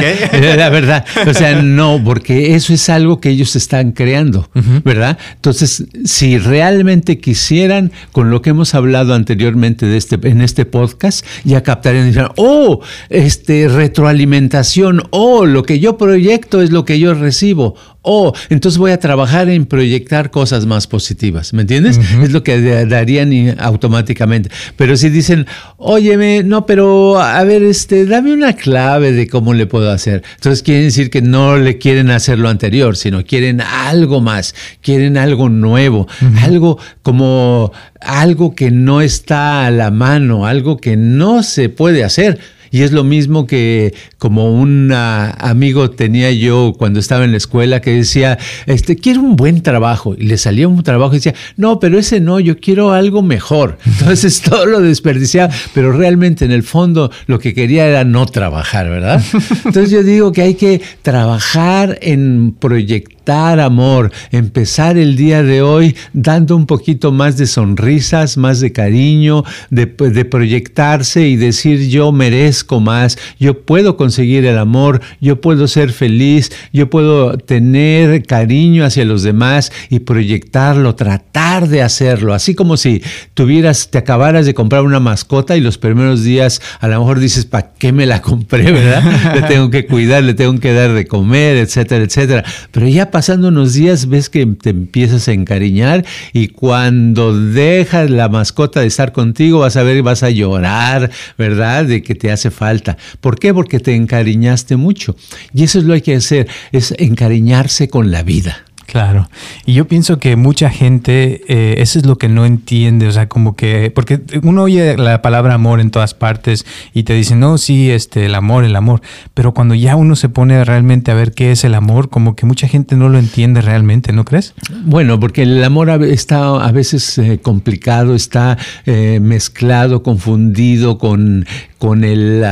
la 0.56 0.68
verdad. 0.70 1.04
O 1.26 1.34
sea, 1.34 1.62
no, 1.62 2.02
porque 2.04 2.54
eso 2.54 2.72
es 2.72 2.88
algo 2.88 3.20
que 3.20 3.30
ellos 3.30 3.56
están 3.56 3.92
creando, 3.92 4.48
¿verdad? 4.84 5.18
Entonces, 5.34 5.84
si 6.04 6.38
realmente 6.38 7.18
quisieran, 7.18 7.92
con 8.12 8.30
lo 8.30 8.42
que 8.42 8.50
hemos 8.50 8.74
hablado 8.74 9.14
anteriormente 9.14 9.86
de 9.86 9.96
este, 9.96 10.18
en 10.28 10.40
este 10.40 10.64
podcast, 10.64 11.24
ya 11.44 11.62
captarían 11.62 12.04
y 12.04 12.10
dirían, 12.10 12.30
oh, 12.36 12.80
este, 13.08 13.68
retroalimentación, 13.68 15.02
oh, 15.10 15.46
lo 15.46 15.62
que 15.62 15.80
yo 15.80 15.98
proyecto 15.98 16.62
es 16.62 16.70
lo 16.70 16.84
que 16.84 16.98
yo 16.98 17.14
recibo. 17.14 17.74
Oh, 18.02 18.32
entonces 18.48 18.78
voy 18.78 18.92
a 18.92 18.98
trabajar 18.98 19.48
en 19.48 19.66
proyectar 19.66 20.30
cosas 20.30 20.66
más 20.66 20.86
positivas, 20.86 21.52
¿me 21.52 21.62
entiendes? 21.62 21.98
Es 22.22 22.32
lo 22.32 22.42
que 22.42 22.86
darían 22.86 23.56
automáticamente. 23.60 24.50
Pero 24.76 24.96
si 24.96 25.10
dicen, 25.10 25.46
óyeme, 25.76 26.42
no, 26.42 26.66
pero 26.66 27.20
a 27.20 27.42
ver, 27.44 27.62
este, 27.62 28.06
dame 28.06 28.32
una 28.32 28.54
clave 28.54 29.12
de 29.12 29.28
cómo 29.28 29.54
le 29.54 29.66
puedo 29.66 29.90
hacer. 29.90 30.22
Entonces 30.36 30.62
quiere 30.62 30.84
decir 30.84 31.10
que 31.10 31.22
no 31.22 31.56
le 31.56 31.78
quieren 31.78 32.10
hacer 32.10 32.38
lo 32.38 32.48
anterior, 32.48 32.96
sino 32.96 33.24
quieren 33.24 33.60
algo 33.60 34.20
más, 34.20 34.54
quieren 34.80 35.16
algo 35.16 35.48
nuevo, 35.48 36.06
algo 36.42 36.78
como 37.02 37.72
algo 38.00 38.54
que 38.54 38.70
no 38.70 39.00
está 39.00 39.66
a 39.66 39.70
la 39.70 39.90
mano, 39.90 40.46
algo 40.46 40.76
que 40.78 40.96
no 40.96 41.42
se 41.42 41.68
puede 41.68 42.04
hacer 42.04 42.38
y 42.70 42.82
es 42.82 42.92
lo 42.92 43.04
mismo 43.04 43.46
que 43.46 43.94
como 44.18 44.52
un 44.52 44.92
amigo 44.92 45.90
tenía 45.90 46.30
yo 46.32 46.74
cuando 46.78 47.00
estaba 47.00 47.24
en 47.24 47.32
la 47.32 47.36
escuela 47.36 47.80
que 47.80 47.92
decía, 47.92 48.38
este, 48.66 48.96
quiero 48.96 49.20
un 49.20 49.36
buen 49.36 49.62
trabajo. 49.62 50.14
Y 50.18 50.24
le 50.24 50.38
salía 50.38 50.68
un 50.68 50.82
trabajo 50.82 51.14
y 51.14 51.18
decía, 51.18 51.34
no, 51.56 51.80
pero 51.80 51.98
ese 51.98 52.20
no, 52.20 52.40
yo 52.40 52.58
quiero 52.58 52.92
algo 52.92 53.22
mejor. 53.22 53.78
Entonces 53.86 54.40
todo 54.40 54.66
lo 54.66 54.80
desperdiciaba, 54.80 55.52
pero 55.74 55.92
realmente 55.92 56.44
en 56.44 56.52
el 56.52 56.62
fondo 56.62 57.10
lo 57.26 57.38
que 57.38 57.54
quería 57.54 57.86
era 57.86 58.04
no 58.04 58.26
trabajar, 58.26 58.88
¿verdad? 58.88 59.22
Entonces 59.64 59.90
yo 59.90 60.02
digo 60.02 60.32
que 60.32 60.42
hay 60.42 60.54
que 60.54 60.80
trabajar 61.02 61.98
en 62.02 62.54
proyectar 62.58 63.17
amor, 63.28 64.10
empezar 64.30 64.96
el 64.96 65.16
día 65.16 65.42
de 65.42 65.60
hoy 65.60 65.94
dando 66.12 66.56
un 66.56 66.66
poquito 66.66 67.12
más 67.12 67.36
de 67.36 67.46
sonrisas, 67.46 68.36
más 68.36 68.60
de 68.60 68.72
cariño, 68.72 69.44
de, 69.70 69.86
de 69.86 70.24
proyectarse 70.24 71.28
y 71.28 71.36
decir 71.36 71.88
yo 71.88 72.10
merezco 72.10 72.80
más, 72.80 73.18
yo 73.38 73.62
puedo 73.62 73.96
conseguir 73.96 74.46
el 74.46 74.58
amor, 74.58 75.02
yo 75.20 75.40
puedo 75.40 75.68
ser 75.68 75.92
feliz, 75.92 76.50
yo 76.72 76.88
puedo 76.88 77.36
tener 77.36 78.22
cariño 78.24 78.84
hacia 78.84 79.04
los 79.04 79.22
demás 79.22 79.72
y 79.90 80.00
proyectarlo, 80.00 80.94
tratar 80.94 81.68
de 81.68 81.82
hacerlo, 81.82 82.32
así 82.32 82.54
como 82.54 82.76
si 82.76 83.02
tuvieras, 83.34 83.90
te 83.90 83.98
acabaras 83.98 84.46
de 84.46 84.54
comprar 84.54 84.82
una 84.82 85.00
mascota 85.00 85.56
y 85.56 85.60
los 85.60 85.76
primeros 85.76 86.24
días 86.24 86.62
a 86.80 86.88
lo 86.88 86.98
mejor 86.98 87.18
dices, 87.18 87.44
¿para 87.44 87.72
qué 87.78 87.92
me 87.92 88.06
la 88.06 88.22
compré, 88.22 88.72
verdad? 88.72 89.34
le 89.34 89.42
tengo 89.42 89.70
que 89.70 89.86
cuidar, 89.86 90.22
le 90.22 90.34
tengo 90.34 90.58
que 90.58 90.72
dar 90.72 90.92
de 90.92 91.06
comer, 91.06 91.56
etcétera, 91.56 92.04
etcétera. 92.04 92.44
Pero 92.70 92.88
ya 92.88 93.10
pasando 93.18 93.48
unos 93.48 93.74
días 93.74 94.08
ves 94.08 94.30
que 94.30 94.46
te 94.46 94.70
empiezas 94.70 95.26
a 95.26 95.32
encariñar 95.32 96.04
y 96.32 96.46
cuando 96.46 97.36
dejas 97.36 98.10
la 98.10 98.28
mascota 98.28 98.78
de 98.78 98.86
estar 98.86 99.10
contigo 99.10 99.58
vas 99.58 99.76
a 99.76 99.82
ver, 99.82 100.04
vas 100.04 100.22
a 100.22 100.30
llorar, 100.30 101.10
¿verdad? 101.36 101.84
De 101.84 102.00
que 102.00 102.14
te 102.14 102.30
hace 102.30 102.52
falta. 102.52 102.96
¿Por 103.20 103.40
qué? 103.40 103.52
Porque 103.52 103.80
te 103.80 103.96
encariñaste 103.96 104.76
mucho. 104.76 105.16
Y 105.52 105.64
eso 105.64 105.80
es 105.80 105.84
lo 105.84 105.94
que 105.94 105.94
hay 105.94 106.02
que 106.02 106.14
hacer, 106.14 106.48
es 106.70 106.94
encariñarse 106.96 107.88
con 107.88 108.12
la 108.12 108.22
vida. 108.22 108.67
Claro. 108.88 109.28
Y 109.66 109.74
yo 109.74 109.86
pienso 109.86 110.18
que 110.18 110.34
mucha 110.36 110.70
gente, 110.70 111.42
eh, 111.48 111.74
eso 111.82 111.98
es 111.98 112.06
lo 112.06 112.16
que 112.16 112.30
no 112.30 112.46
entiende, 112.46 113.06
o 113.06 113.12
sea, 113.12 113.28
como 113.28 113.54
que, 113.54 113.92
porque 113.94 114.22
uno 114.42 114.62
oye 114.62 114.96
la 114.96 115.20
palabra 115.20 115.52
amor 115.52 115.80
en 115.80 115.90
todas 115.90 116.14
partes 116.14 116.64
y 116.94 117.02
te 117.02 117.12
dicen, 117.12 117.38
no, 117.38 117.58
sí, 117.58 117.90
este, 117.90 118.24
el 118.24 118.34
amor, 118.34 118.64
el 118.64 118.74
amor, 118.74 119.02
pero 119.34 119.52
cuando 119.52 119.74
ya 119.74 119.94
uno 119.94 120.16
se 120.16 120.30
pone 120.30 120.64
realmente 120.64 121.10
a 121.10 121.14
ver 121.14 121.32
qué 121.32 121.52
es 121.52 121.64
el 121.64 121.74
amor, 121.74 122.08
como 122.08 122.34
que 122.34 122.46
mucha 122.46 122.66
gente 122.66 122.96
no 122.96 123.10
lo 123.10 123.18
entiende 123.18 123.60
realmente, 123.60 124.14
¿no 124.14 124.24
crees? 124.24 124.54
Bueno, 124.86 125.20
porque 125.20 125.42
el 125.42 125.62
amor 125.62 125.90
está 126.04 126.46
a 126.46 126.72
veces 126.72 127.18
eh, 127.18 127.40
complicado, 127.42 128.14
está 128.14 128.56
eh, 128.86 129.20
mezclado, 129.20 130.02
confundido 130.02 130.96
con, 130.96 131.44
con 131.76 132.04
el 132.04 132.42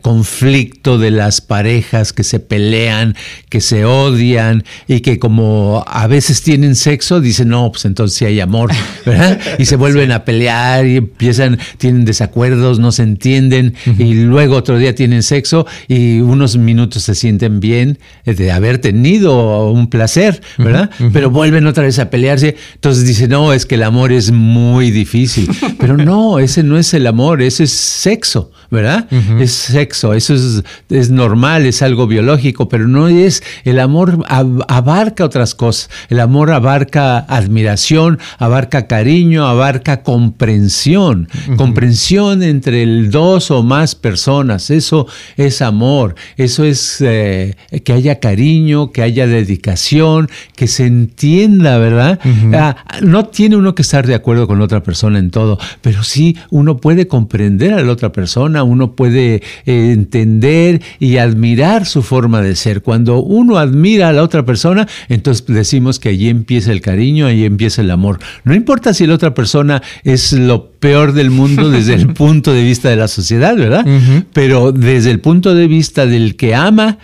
conflicto 0.00 0.96
de 0.96 1.10
las 1.10 1.42
parejas 1.42 2.14
que 2.14 2.24
se 2.24 2.40
pelean, 2.40 3.14
que 3.50 3.60
se 3.60 3.84
odian 3.84 4.64
y 4.86 5.00
que 5.00 5.18
como 5.18 5.57
a 5.86 6.06
veces 6.06 6.42
tienen 6.42 6.74
sexo, 6.74 7.20
dicen, 7.20 7.48
no, 7.48 7.70
pues 7.70 7.84
entonces 7.84 8.16
sí 8.16 8.24
hay 8.24 8.40
amor, 8.40 8.70
¿verdad? 9.06 9.38
Y 9.58 9.64
se 9.66 9.76
vuelven 9.76 10.12
a 10.12 10.24
pelear 10.24 10.86
y 10.86 10.96
empiezan, 10.96 11.58
tienen 11.78 12.04
desacuerdos, 12.04 12.78
no 12.78 12.92
se 12.92 13.02
entienden 13.02 13.74
y 13.98 14.14
luego 14.14 14.56
otro 14.56 14.78
día 14.78 14.94
tienen 14.94 15.22
sexo 15.22 15.66
y 15.86 16.20
unos 16.20 16.56
minutos 16.56 17.02
se 17.04 17.14
sienten 17.14 17.60
bien 17.60 17.98
de 18.24 18.52
haber 18.52 18.78
tenido 18.78 19.70
un 19.70 19.88
placer, 19.88 20.40
¿verdad? 20.58 20.90
Pero 21.12 21.30
vuelven 21.30 21.66
otra 21.66 21.84
vez 21.84 21.98
a 21.98 22.10
pelearse, 22.10 22.56
entonces 22.74 23.06
dicen, 23.06 23.30
no, 23.30 23.52
es 23.52 23.66
que 23.66 23.76
el 23.76 23.82
amor 23.82 24.12
es 24.12 24.32
muy 24.32 24.90
difícil, 24.90 25.48
pero 25.78 25.96
no, 25.96 26.38
ese 26.38 26.62
no 26.62 26.78
es 26.78 26.94
el 26.94 27.06
amor, 27.06 27.42
ese 27.42 27.64
es 27.64 27.72
sexo. 27.72 28.50
¿verdad? 28.70 29.06
Es 29.40 29.52
sexo, 29.52 30.12
eso 30.12 30.34
es, 30.34 30.62
es, 30.90 31.10
normal, 31.10 31.64
es 31.64 31.80
algo 31.80 32.06
biológico, 32.06 32.68
pero 32.68 32.86
no 32.86 33.08
es, 33.08 33.42
el 33.64 33.78
amor 33.80 34.24
abarca 34.28 35.24
otras 35.24 35.47
cosas, 35.54 35.90
el 36.08 36.20
amor 36.20 36.50
abarca 36.50 37.18
admiración, 37.18 38.18
abarca 38.38 38.86
cariño, 38.86 39.46
abarca 39.46 40.02
comprensión, 40.02 41.28
comprensión 41.56 42.42
entre 42.42 42.82
el 42.82 43.10
dos 43.10 43.50
o 43.50 43.62
más 43.62 43.94
personas, 43.94 44.70
eso 44.70 45.06
es 45.36 45.62
amor, 45.62 46.14
eso 46.36 46.64
es 46.64 46.98
eh, 47.00 47.56
que 47.84 47.92
haya 47.92 48.20
cariño, 48.20 48.92
que 48.92 49.02
haya 49.02 49.26
dedicación, 49.26 50.28
que 50.54 50.66
se 50.66 50.86
entienda, 50.86 51.78
¿verdad? 51.78 52.18
Ah, 52.54 52.76
no 53.02 53.26
tiene 53.26 53.56
uno 53.56 53.74
que 53.74 53.82
estar 53.82 54.06
de 54.06 54.14
acuerdo 54.14 54.46
con 54.46 54.58
la 54.58 54.64
otra 54.64 54.82
persona 54.82 55.18
en 55.18 55.30
todo, 55.30 55.58
pero 55.80 56.02
sí 56.02 56.36
uno 56.50 56.76
puede 56.76 57.08
comprender 57.08 57.72
a 57.72 57.82
la 57.82 57.92
otra 57.92 58.12
persona 58.12 58.28
uno 58.62 58.92
puede 58.92 59.42
eh, 59.66 59.92
entender 59.92 60.82
y 60.98 61.18
admirar 61.18 61.86
su 61.86 62.02
forma 62.02 62.40
de 62.42 62.56
ser. 62.56 62.82
Cuando 62.82 63.22
uno 63.22 63.58
admira 63.58 64.08
a 64.08 64.12
la 64.12 64.22
otra 64.22 64.44
persona, 64.44 64.86
entonces 65.08 65.37
decimos 65.46 65.98
que 65.98 66.08
allí 66.10 66.28
empieza 66.28 66.72
el 66.72 66.80
cariño, 66.80 67.26
allí 67.26 67.44
empieza 67.44 67.82
el 67.82 67.90
amor. 67.90 68.18
No 68.44 68.54
importa 68.54 68.94
si 68.94 69.06
la 69.06 69.14
otra 69.14 69.34
persona 69.34 69.82
es 70.04 70.32
lo 70.32 70.70
peor 70.72 71.12
del 71.12 71.30
mundo 71.30 71.70
desde 71.70 71.94
el 71.94 72.12
punto 72.12 72.52
de 72.52 72.62
vista 72.62 72.88
de 72.88 72.96
la 72.96 73.08
sociedad, 73.08 73.56
¿verdad? 73.56 73.86
Pero 74.32 74.72
desde 74.72 75.10
el 75.10 75.20
punto 75.20 75.54
de 75.54 75.66
vista 75.66 76.06
del 76.06 76.36
que 76.36 76.54
ama, 76.54 76.98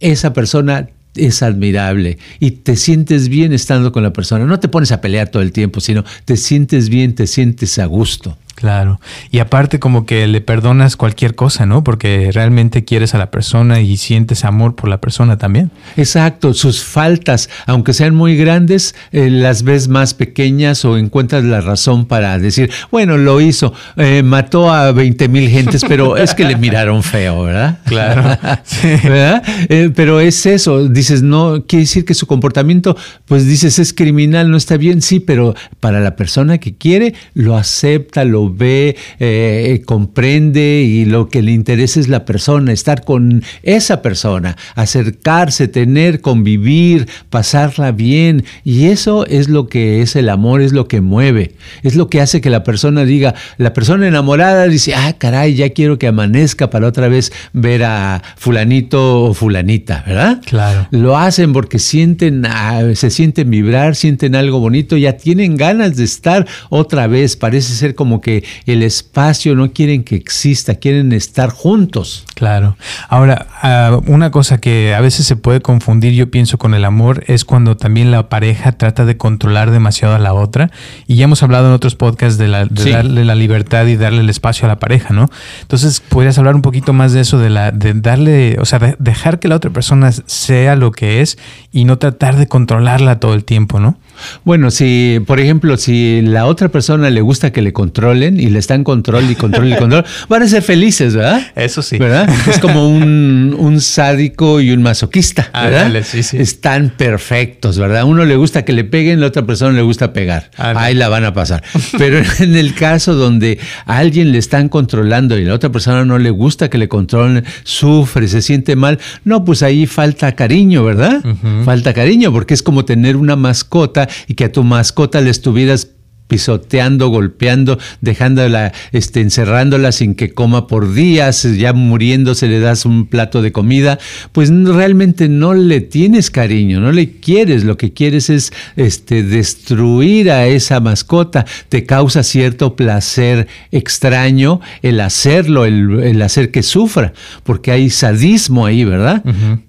esa 0.00 0.32
persona 0.32 0.88
es 1.16 1.42
admirable 1.42 2.18
y 2.40 2.50
te 2.52 2.76
sientes 2.76 3.28
bien 3.28 3.52
estando 3.52 3.92
con 3.92 4.02
la 4.02 4.12
persona. 4.12 4.44
No 4.44 4.60
te 4.60 4.68
pones 4.68 4.92
a 4.92 5.00
pelear 5.00 5.28
todo 5.28 5.42
el 5.42 5.52
tiempo, 5.52 5.80
sino 5.80 6.04
te 6.24 6.36
sientes 6.36 6.88
bien, 6.88 7.14
te 7.14 7.26
sientes 7.26 7.78
a 7.78 7.86
gusto. 7.86 8.36
Claro. 8.54 9.00
Y 9.30 9.40
aparte 9.40 9.80
como 9.80 10.06
que 10.06 10.26
le 10.28 10.40
perdonas 10.40 10.96
cualquier 10.96 11.34
cosa, 11.34 11.66
¿no? 11.66 11.82
Porque 11.82 12.30
realmente 12.32 12.84
quieres 12.84 13.14
a 13.14 13.18
la 13.18 13.30
persona 13.30 13.80
y 13.80 13.96
sientes 13.96 14.44
amor 14.44 14.76
por 14.76 14.88
la 14.88 15.00
persona 15.00 15.38
también. 15.38 15.70
Exacto. 15.96 16.54
Sus 16.54 16.84
faltas, 16.84 17.50
aunque 17.66 17.92
sean 17.92 18.14
muy 18.14 18.36
grandes, 18.36 18.94
eh, 19.10 19.28
las 19.28 19.64
ves 19.64 19.88
más 19.88 20.14
pequeñas 20.14 20.84
o 20.84 20.96
encuentras 20.96 21.42
la 21.44 21.60
razón 21.60 22.06
para 22.06 22.38
decir, 22.38 22.70
bueno, 22.92 23.18
lo 23.18 23.40
hizo, 23.40 23.72
eh, 23.96 24.22
mató 24.22 24.72
a 24.72 24.92
20 24.92 25.28
mil 25.28 25.48
gentes, 25.48 25.84
pero 25.86 26.16
es 26.16 26.34
que 26.34 26.44
le 26.44 26.56
miraron 26.56 27.02
feo, 27.02 27.42
¿verdad? 27.42 27.80
Claro. 27.86 28.22
¿Verdad? 28.82 29.42
Eh, 29.68 29.90
pero 29.94 30.20
es 30.20 30.46
eso. 30.46 30.88
Dices, 30.88 31.22
no, 31.22 31.64
quiere 31.66 31.82
decir 31.82 32.04
que 32.04 32.14
su 32.14 32.26
comportamiento, 32.26 32.96
pues 33.26 33.46
dices, 33.46 33.78
es 33.80 33.92
criminal, 33.92 34.50
no 34.50 34.56
está 34.56 34.76
bien, 34.76 35.02
sí, 35.02 35.18
pero 35.18 35.54
para 35.80 36.00
la 36.00 36.14
persona 36.14 36.58
que 36.58 36.76
quiere, 36.76 37.14
lo 37.34 37.56
acepta, 37.56 38.24
lo 38.24 38.43
ve, 38.50 38.96
eh, 39.18 39.82
comprende 39.86 40.82
y 40.82 41.04
lo 41.04 41.28
que 41.28 41.42
le 41.42 41.52
interesa 41.52 42.00
es 42.00 42.08
la 42.08 42.24
persona, 42.24 42.72
estar 42.72 43.04
con 43.04 43.42
esa 43.62 44.02
persona, 44.02 44.56
acercarse, 44.74 45.68
tener, 45.68 46.20
convivir, 46.20 47.08
pasarla 47.30 47.92
bien. 47.92 48.44
Y 48.64 48.86
eso 48.86 49.26
es 49.26 49.48
lo 49.48 49.68
que 49.68 50.02
es 50.02 50.16
el 50.16 50.28
amor, 50.28 50.62
es 50.62 50.72
lo 50.72 50.88
que 50.88 51.00
mueve, 51.00 51.52
es 51.82 51.96
lo 51.96 52.08
que 52.08 52.20
hace 52.20 52.40
que 52.40 52.50
la 52.50 52.64
persona 52.64 53.04
diga, 53.04 53.34
la 53.58 53.72
persona 53.72 54.06
enamorada 54.06 54.66
dice, 54.68 54.94
ah, 54.94 55.14
caray, 55.18 55.54
ya 55.54 55.70
quiero 55.70 55.98
que 55.98 56.06
amanezca 56.06 56.70
para 56.70 56.86
otra 56.86 57.08
vez 57.08 57.32
ver 57.52 57.84
a 57.84 58.22
fulanito 58.36 59.24
o 59.24 59.34
fulanita, 59.34 60.04
¿verdad? 60.06 60.40
Claro. 60.44 60.86
Lo 60.90 61.16
hacen 61.16 61.52
porque 61.52 61.78
sienten, 61.78 62.46
ah, 62.46 62.82
se 62.94 63.10
sienten 63.10 63.50
vibrar, 63.50 63.94
sienten 63.94 64.34
algo 64.34 64.60
bonito, 64.60 64.96
ya 64.96 65.16
tienen 65.16 65.56
ganas 65.56 65.96
de 65.96 66.04
estar 66.04 66.46
otra 66.70 67.06
vez, 67.06 67.36
parece 67.36 67.74
ser 67.74 67.94
como 67.94 68.20
que 68.20 68.33
el 68.66 68.82
espacio 68.82 69.54
no 69.54 69.72
quieren 69.72 70.02
que 70.02 70.16
exista, 70.16 70.74
quieren 70.74 71.12
estar 71.12 71.50
juntos. 71.50 72.24
Claro. 72.34 72.76
Ahora, 73.08 73.46
ah, 73.62 74.00
una 74.06 74.30
cosa 74.30 74.58
que 74.58 74.94
a 74.94 75.00
veces 75.00 75.26
se 75.26 75.36
puede 75.36 75.60
confundir, 75.60 76.12
yo 76.14 76.30
pienso, 76.30 76.58
con 76.58 76.74
el 76.74 76.84
amor, 76.84 77.22
es 77.26 77.44
cuando 77.44 77.76
también 77.76 78.10
la 78.10 78.28
pareja 78.28 78.72
trata 78.72 79.04
de 79.04 79.16
controlar 79.16 79.70
demasiado 79.70 80.14
a 80.14 80.18
la 80.18 80.32
otra. 80.32 80.70
Y 81.06 81.16
ya 81.16 81.24
hemos 81.24 81.42
hablado 81.42 81.68
en 81.68 81.72
otros 81.72 81.94
podcasts 81.94 82.38
de, 82.38 82.48
darle 82.48 83.24
la 83.24 83.34
libertad 83.34 83.86
y 83.86 83.96
darle 83.96 84.20
el 84.20 84.30
espacio 84.30 84.66
a 84.66 84.68
la 84.68 84.78
pareja, 84.78 85.14
¿no? 85.14 85.30
Entonces, 85.62 86.00
¿podrías 86.00 86.38
hablar 86.38 86.54
un 86.54 86.62
poquito 86.62 86.92
más 86.92 87.12
de 87.12 87.20
eso, 87.20 87.38
de, 87.38 87.50
la, 87.50 87.70
de 87.70 87.94
darle, 87.94 88.56
o 88.60 88.64
sea, 88.64 88.96
dejar 88.98 89.38
que 89.38 89.48
la 89.48 89.56
otra 89.56 89.70
persona 89.70 90.10
sea 90.12 90.76
lo 90.76 90.90
que 90.92 91.20
es 91.20 91.38
y 91.72 91.84
no 91.84 91.98
tratar 91.98 92.36
de 92.36 92.46
controlarla 92.46 93.20
todo 93.20 93.34
el 93.34 93.44
tiempo, 93.44 93.80
¿no? 93.80 93.98
Bueno, 94.44 94.70
si, 94.70 95.20
por 95.26 95.40
ejemplo, 95.40 95.76
si 95.76 96.22
la 96.22 96.46
otra 96.46 96.68
persona 96.68 97.10
le 97.10 97.20
gusta 97.20 97.52
que 97.52 97.62
le 97.62 97.72
controle, 97.72 97.94
controlen 97.94 98.40
y 98.40 98.46
le 98.46 98.58
están 98.58 98.82
control 98.82 99.30
y 99.30 99.34
control 99.34 99.72
y 99.72 99.76
control, 99.76 100.04
van 100.28 100.42
a 100.42 100.48
ser 100.48 100.62
felices, 100.62 101.14
¿verdad? 101.14 101.46
Eso 101.54 101.80
sí. 101.80 101.98
¿Verdad? 101.98 102.28
Es 102.48 102.58
como 102.58 102.88
un, 102.88 103.54
un 103.58 103.80
sádico 103.80 104.60
y 104.60 104.72
un 104.72 104.82
masoquista, 104.82 105.50
¿verdad? 105.52 105.82
Ándale, 105.82 106.02
sí, 106.02 106.22
sí. 106.22 106.38
Están 106.38 106.90
perfectos, 106.96 107.78
¿verdad? 107.78 108.04
Uno 108.04 108.24
le 108.24 108.36
gusta 108.36 108.64
que 108.64 108.72
le 108.72 108.84
peguen, 108.84 109.20
la 109.20 109.26
otra 109.26 109.44
persona 109.46 109.72
le 109.72 109.82
gusta 109.82 110.12
pegar. 110.12 110.50
Ándale. 110.56 110.86
Ahí 110.86 110.94
la 110.94 111.08
van 111.08 111.24
a 111.24 111.34
pasar. 111.34 111.62
Pero 111.98 112.18
en 112.40 112.56
el 112.56 112.74
caso 112.74 113.14
donde 113.14 113.58
a 113.86 113.98
alguien 113.98 114.32
le 114.32 114.38
están 114.38 114.68
controlando 114.68 115.38
y 115.38 115.44
la 115.44 115.54
otra 115.54 115.70
persona 115.70 116.04
no 116.04 116.18
le 116.18 116.30
gusta 116.30 116.68
que 116.68 116.78
le 116.78 116.88
controlen, 116.88 117.44
sufre, 117.62 118.26
se 118.28 118.42
siente 118.42 118.76
mal, 118.76 118.98
no, 119.24 119.44
pues 119.44 119.62
ahí 119.62 119.86
falta 119.86 120.32
cariño, 120.32 120.84
¿verdad? 120.84 121.22
Falta 121.64 121.92
cariño, 121.92 122.32
porque 122.32 122.54
es 122.54 122.62
como 122.62 122.84
tener 122.84 123.16
una 123.16 123.36
mascota 123.36 124.03
y 124.26 124.34
que 124.34 124.44
a 124.44 124.52
tu 124.52 124.64
mascota 124.64 125.20
le 125.20 125.30
estuvieras 125.30 125.94
pisoteando, 126.26 127.08
golpeando, 127.08 127.78
dejándola, 128.00 128.72
este, 128.92 129.20
encerrándola 129.20 129.92
sin 129.92 130.14
que 130.14 130.32
coma 130.32 130.66
por 130.66 130.94
días, 130.94 131.42
ya 131.56 131.72
muriéndose 131.72 132.48
le 132.48 132.60
das 132.60 132.86
un 132.86 133.06
plato 133.06 133.42
de 133.42 133.52
comida, 133.52 133.98
pues 134.32 134.50
realmente 134.50 135.28
no 135.28 135.54
le 135.54 135.80
tienes 135.80 136.30
cariño, 136.30 136.80
no 136.80 136.92
le 136.92 137.18
quieres, 137.20 137.64
lo 137.64 137.76
que 137.76 137.92
quieres 137.92 138.30
es 138.30 138.52
este, 138.76 139.22
destruir 139.22 140.30
a 140.30 140.46
esa 140.46 140.80
mascota, 140.80 141.44
te 141.68 141.84
causa 141.84 142.22
cierto 142.22 142.74
placer 142.74 143.46
extraño 143.70 144.60
el 144.82 145.00
hacerlo, 145.00 145.66
el, 145.66 146.00
el 146.02 146.22
hacer 146.22 146.50
que 146.50 146.62
sufra, 146.62 147.12
porque 147.42 147.70
hay 147.70 147.90
sadismo 147.90 148.64
ahí, 148.64 148.84
¿verdad? 148.84 149.22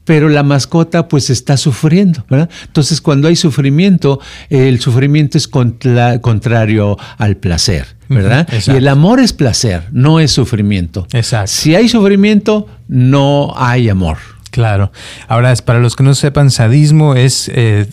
Pero 0.05 0.29
la 0.29 0.43
mascota 0.43 1.07
pues 1.07 1.29
está 1.29 1.57
sufriendo, 1.57 2.25
¿verdad? 2.29 2.49
Entonces 2.67 3.01
cuando 3.01 3.27
hay 3.27 3.35
sufrimiento, 3.35 4.19
el 4.49 4.79
sufrimiento 4.79 5.37
es 5.37 5.47
contra, 5.47 6.19
contrario 6.21 6.97
al 7.17 7.35
placer, 7.37 7.87
¿verdad? 8.07 8.47
Y 8.67 8.77
el 8.77 8.87
amor 8.87 9.19
es 9.19 9.33
placer, 9.33 9.83
no 9.91 10.19
es 10.19 10.31
sufrimiento. 10.31 11.07
Exacto. 11.11 11.51
Si 11.51 11.75
hay 11.75 11.89
sufrimiento, 11.89 12.67
no 12.87 13.53
hay 13.57 13.89
amor. 13.89 14.17
Claro. 14.51 14.91
Ahora, 15.27 15.51
es- 15.51 15.61
para 15.61 15.79
los 15.79 15.95
que 15.97 16.03
no 16.03 16.15
sepan, 16.15 16.49
sadismo 16.49 17.15
es 17.15 17.51
eh, 17.53 17.87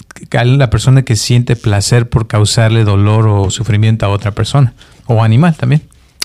la 0.45 0.71
persona 0.71 1.03
que 1.03 1.17
siente 1.17 1.57
placer 1.57 2.09
por 2.09 2.29
causarle 2.29 2.85
dolor 2.85 3.27
o 3.27 3.51
sufrimiento 3.51 4.07
a 4.07 4.11
otra 4.11 4.31
persona 4.31 4.73
o 5.07 5.25
animal 5.25 5.57
también. 5.57 5.83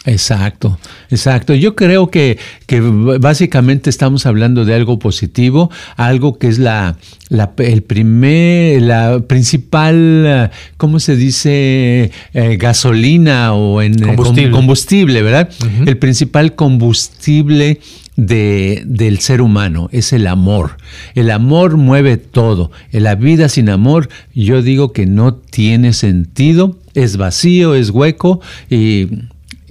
Exacto, 0.08 0.80
exacto. 1.10 1.54
Yo 1.54 1.76
creo 1.76 2.10
que, 2.10 2.40
que 2.66 2.80
básicamente 2.82 3.90
estamos 3.90 4.26
hablando 4.26 4.64
de 4.64 4.74
algo 4.74 5.00
positivo, 5.00 5.70
algo 5.98 6.40
que 6.40 6.48
es 6.48 6.60
la, 6.60 6.96
la 7.28 7.52
el 7.58 7.84
primer, 7.84 8.82
la 8.82 9.20
principal, 9.28 10.50
¿cómo 10.78 11.02
se 11.02 11.18
dice? 11.18 12.12
Eh, 12.34 12.58
gasolina 12.58 13.54
o 13.54 13.82
en 13.82 14.02
eh, 14.02 14.08
Combustible. 14.08 14.50
com- 14.52 14.60
combustible, 14.62 15.22
¿verdad? 15.24 15.50
El 15.86 15.98
principal 15.98 16.56
combustible 16.56 17.80
de, 18.16 18.84
del 18.86 19.20
ser 19.20 19.42
humano 19.42 19.90
es 19.92 20.14
el 20.14 20.26
amor. 20.28 20.78
El 21.16 21.32
amor 21.32 21.76
mueve 21.76 22.16
todo. 22.16 22.72
En 22.94 23.04
la 23.04 23.16
vida 23.16 23.50
sin 23.50 23.70
amor, 23.70 24.08
yo 24.34 24.62
digo 24.62 24.94
que 24.94 25.06
no 25.06 25.36
tiene 25.36 25.92
sentido, 25.92 26.78
es 26.94 27.18
vacío, 27.18 27.76
es 27.76 27.90
hueco 27.90 28.40
y, 28.70 29.08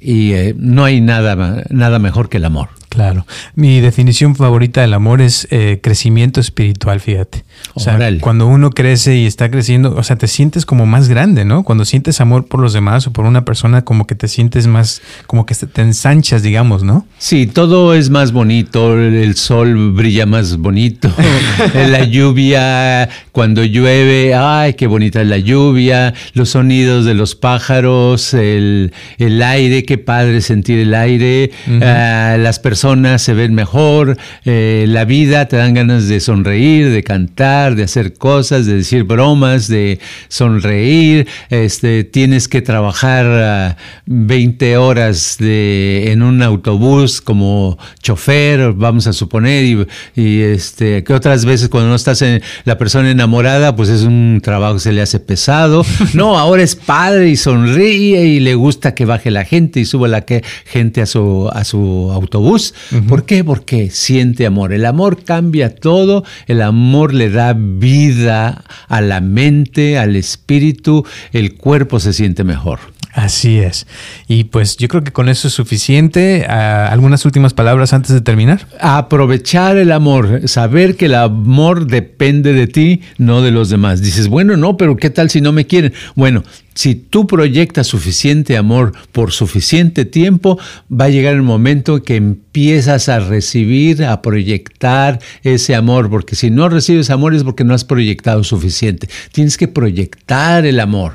y, 0.07 0.35
eh, 0.35 0.55
no 0.57 0.85
hay 0.85 1.01
nada, 1.01 1.65
nada 1.69 1.99
mejor 1.99 2.29
que 2.29 2.37
el 2.37 2.45
amor. 2.45 2.69
Claro. 2.97 3.27
Mi 3.55 3.81
definición 3.81 4.37
favorita 4.37 4.81
del 4.81 4.95
amor 4.95 5.21
es 5.21 5.47
eh, 5.51 5.81
crecimiento 5.83 6.41
espiritual, 6.41 6.99
fíjate. 6.99 7.45
O 7.75 7.81
sea, 7.81 7.99
cuando 8.21 8.47
uno 8.47 8.71
crece 8.71 9.17
y 9.17 9.27
está 9.27 9.51
creciendo, 9.51 9.95
o 9.95 10.03
sea, 10.03 10.17
te 10.17 10.27
sientes 10.27 10.65
como 10.65 10.87
más 10.87 11.07
grande, 11.09 11.45
¿no? 11.45 11.63
Cuando 11.63 11.85
sientes 11.85 12.23
amor 12.23 12.47
por 12.47 12.59
los 12.59 12.73
demás 12.73 13.07
o 13.07 13.13
por 13.13 13.27
una 13.27 13.45
persona, 13.45 13.83
como 13.83 14.07
que 14.07 14.15
te 14.15 14.29
sientes 14.29 14.67
más, 14.67 15.03
como 15.27 15.45
que 15.45 15.55
te 15.55 15.83
ensanchas, 15.83 16.43
digamos, 16.43 16.85
¿no? 16.85 17.07
Sí, 17.19 17.47
todo 17.47 17.93
es 17.93 18.09
más 18.09 18.33
bonito, 18.33 18.99
el 18.99 19.37
sol 19.37 19.93
brilla 19.93 20.25
más 20.25 20.57
bonito, 20.57 21.13
la 21.75 22.03
lluvia, 22.05 23.11
cuando 23.31 23.63
llueve, 23.63 24.35
ay, 24.35 24.73
qué 24.73 24.87
bonita 24.87 25.21
es 25.21 25.29
la 25.29 25.39
lluvia, 25.39 26.15
los 26.33 26.49
sonidos 26.49 27.05
de 27.05 27.13
los 27.13 27.35
pájaros, 27.35 28.33
el, 28.33 28.95
el 29.19 29.43
aire, 29.43 29.85
qué 29.85 29.99
padre 29.99 30.41
sentir 30.41 30.79
el 30.79 30.95
aire, 30.95 31.51
ah, 31.83 32.37
las 32.39 32.59
personas 32.59 32.86
se 33.19 33.35
ven 33.35 33.53
mejor, 33.53 34.17
eh, 34.45 34.85
la 34.87 35.05
vida 35.05 35.49
te 35.49 35.57
dan 35.57 35.75
ganas 35.75 36.07
de 36.07 36.21
sonreír, 36.21 36.91
de 36.91 37.03
cantar, 37.03 37.75
de 37.75 37.83
hacer 37.83 38.15
cosas, 38.15 38.65
de 38.65 38.75
decir 38.75 39.03
bromas, 39.03 39.67
de 39.67 39.99
sonreír, 40.29 41.27
este, 41.51 42.05
tienes 42.05 42.47
que 42.47 42.63
trabajar 42.63 43.27
ah, 43.27 43.77
20 44.07 44.77
horas 44.77 45.37
de, 45.41 46.13
en 46.13 46.23
un 46.23 46.43
autobús 46.43 47.21
como 47.21 47.77
chofer, 48.01 48.73
vamos 48.73 49.09
a 49.09 49.13
suponer, 49.13 49.65
y, 49.65 49.87
y, 50.15 50.43
este, 50.43 51.03
que 51.03 51.13
otras 51.13 51.45
veces 51.45 51.69
cuando 51.69 51.91
no 51.91 51.97
estás 51.97 52.23
en 52.23 52.41
la 52.65 52.79
persona 52.79 53.11
enamorada, 53.11 53.75
pues 53.75 53.89
es 53.89 54.03
un 54.03 54.41
trabajo 54.45 54.75
que 54.75 54.81
se 54.81 54.93
le 54.93 55.03
hace 55.03 55.19
pesado. 55.19 55.85
No, 56.15 56.39
ahora 56.39 56.63
es 56.63 56.77
padre 56.77 57.29
y 57.29 57.37
sonríe 57.37 58.25
y 58.25 58.41
le 58.41 58.55
gusta 58.55 58.95
que 58.95 59.05
baje 59.05 59.31
la 59.31 59.45
gente 59.45 59.81
y 59.81 59.85
suba 59.85 60.09
la 60.09 60.23
que, 60.23 60.43
gente 60.65 61.03
a 61.03 61.07
su, 61.07 61.51
a 61.53 61.65
su 61.65 62.11
autobús. 62.13 62.75
¿Por 63.09 63.25
qué? 63.25 63.45
Porque 63.45 63.91
siente 63.91 64.47
amor. 64.47 64.73
El 64.73 64.87
amor 64.87 65.25
cambia 65.25 65.75
todo, 65.75 66.25
el 66.47 66.63
amor 66.63 67.15
le 67.15 67.31
da 67.31 67.55
vida 67.57 68.65
a 68.89 69.01
la 69.01 69.21
mente, 69.21 69.99
al 69.99 70.17
espíritu, 70.17 71.05
el 71.33 71.55
cuerpo 71.55 72.01
se 72.01 72.13
siente 72.13 72.45
mejor. 72.45 72.81
Así 73.17 73.59
es. 73.61 73.87
Y 74.29 74.45
pues 74.45 74.77
yo 74.77 74.89
creo 74.89 75.03
que 75.03 75.11
con 75.11 75.31
eso 75.31 75.49
es 75.49 75.55
suficiente. 75.55 76.45
Ah, 76.51 76.89
¿Algunas 76.93 77.25
últimas 77.25 77.55
palabras 77.55 77.95
antes 77.95 78.13
de 78.13 78.21
terminar? 78.21 78.69
Aprovechar 78.79 79.79
el 79.79 79.91
amor, 79.91 80.43
saber 80.45 80.97
que 80.97 81.07
el 81.07 81.15
amor 81.15 81.87
depende 81.87 82.53
de 82.53 82.67
ti, 82.67 83.01
no 83.17 83.41
de 83.41 83.53
los 83.53 83.71
demás. 83.71 84.03
Dices, 84.03 84.29
bueno, 84.29 84.59
no, 84.59 84.77
pero 84.77 84.99
¿qué 84.99 85.09
tal 85.09 85.31
si 85.31 85.41
no 85.41 85.53
me 85.53 85.67
quieren? 85.67 85.95
Bueno, 86.15 86.45
si 86.77 86.95
tú 86.95 87.27
proyectas 87.27 87.87
suficiente 87.87 88.57
amor 88.59 88.93
por 89.11 89.33
suficiente 89.33 90.05
tiempo, 90.05 90.59
va 90.93 91.07
a 91.07 91.09
llegar 91.09 91.35
el 91.35 91.43
momento 91.43 92.03
que 92.03 92.17
empiezas 92.17 93.09
a 93.09 93.19
recibir, 93.19 94.05
a 94.05 94.21
proyectar 94.21 95.19
ese 95.43 95.75
amor, 95.75 96.11
porque 96.11 96.37
si 96.37 96.51
no 96.51 96.69
recibes 96.69 97.09
amor 97.09 97.35
es 97.35 97.45
porque 97.45 97.65
no 97.65 97.73
has 97.73 97.85
proyectado 97.85 98.45
suficiente. 98.45 99.09
Tienes 99.33 99.57
que 99.57 99.69
proyectar 99.69 100.67
el 100.67 100.79
amor. 100.79 101.15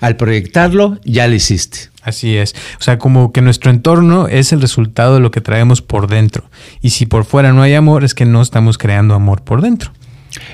Al 0.00 0.16
proyectarlo, 0.16 0.98
ya 1.04 1.28
lo 1.28 1.34
hiciste. 1.34 1.90
Así 2.02 2.36
es. 2.36 2.54
O 2.80 2.82
sea, 2.82 2.98
como 2.98 3.32
que 3.32 3.42
nuestro 3.42 3.70
entorno 3.70 4.28
es 4.28 4.52
el 4.52 4.60
resultado 4.60 5.14
de 5.14 5.20
lo 5.20 5.30
que 5.30 5.40
traemos 5.40 5.82
por 5.82 6.08
dentro. 6.08 6.50
Y 6.80 6.90
si 6.90 7.06
por 7.06 7.24
fuera 7.24 7.52
no 7.52 7.62
hay 7.62 7.74
amor, 7.74 8.04
es 8.04 8.14
que 8.14 8.24
no 8.24 8.42
estamos 8.42 8.76
creando 8.76 9.14
amor 9.14 9.42
por 9.42 9.62
dentro. 9.62 9.92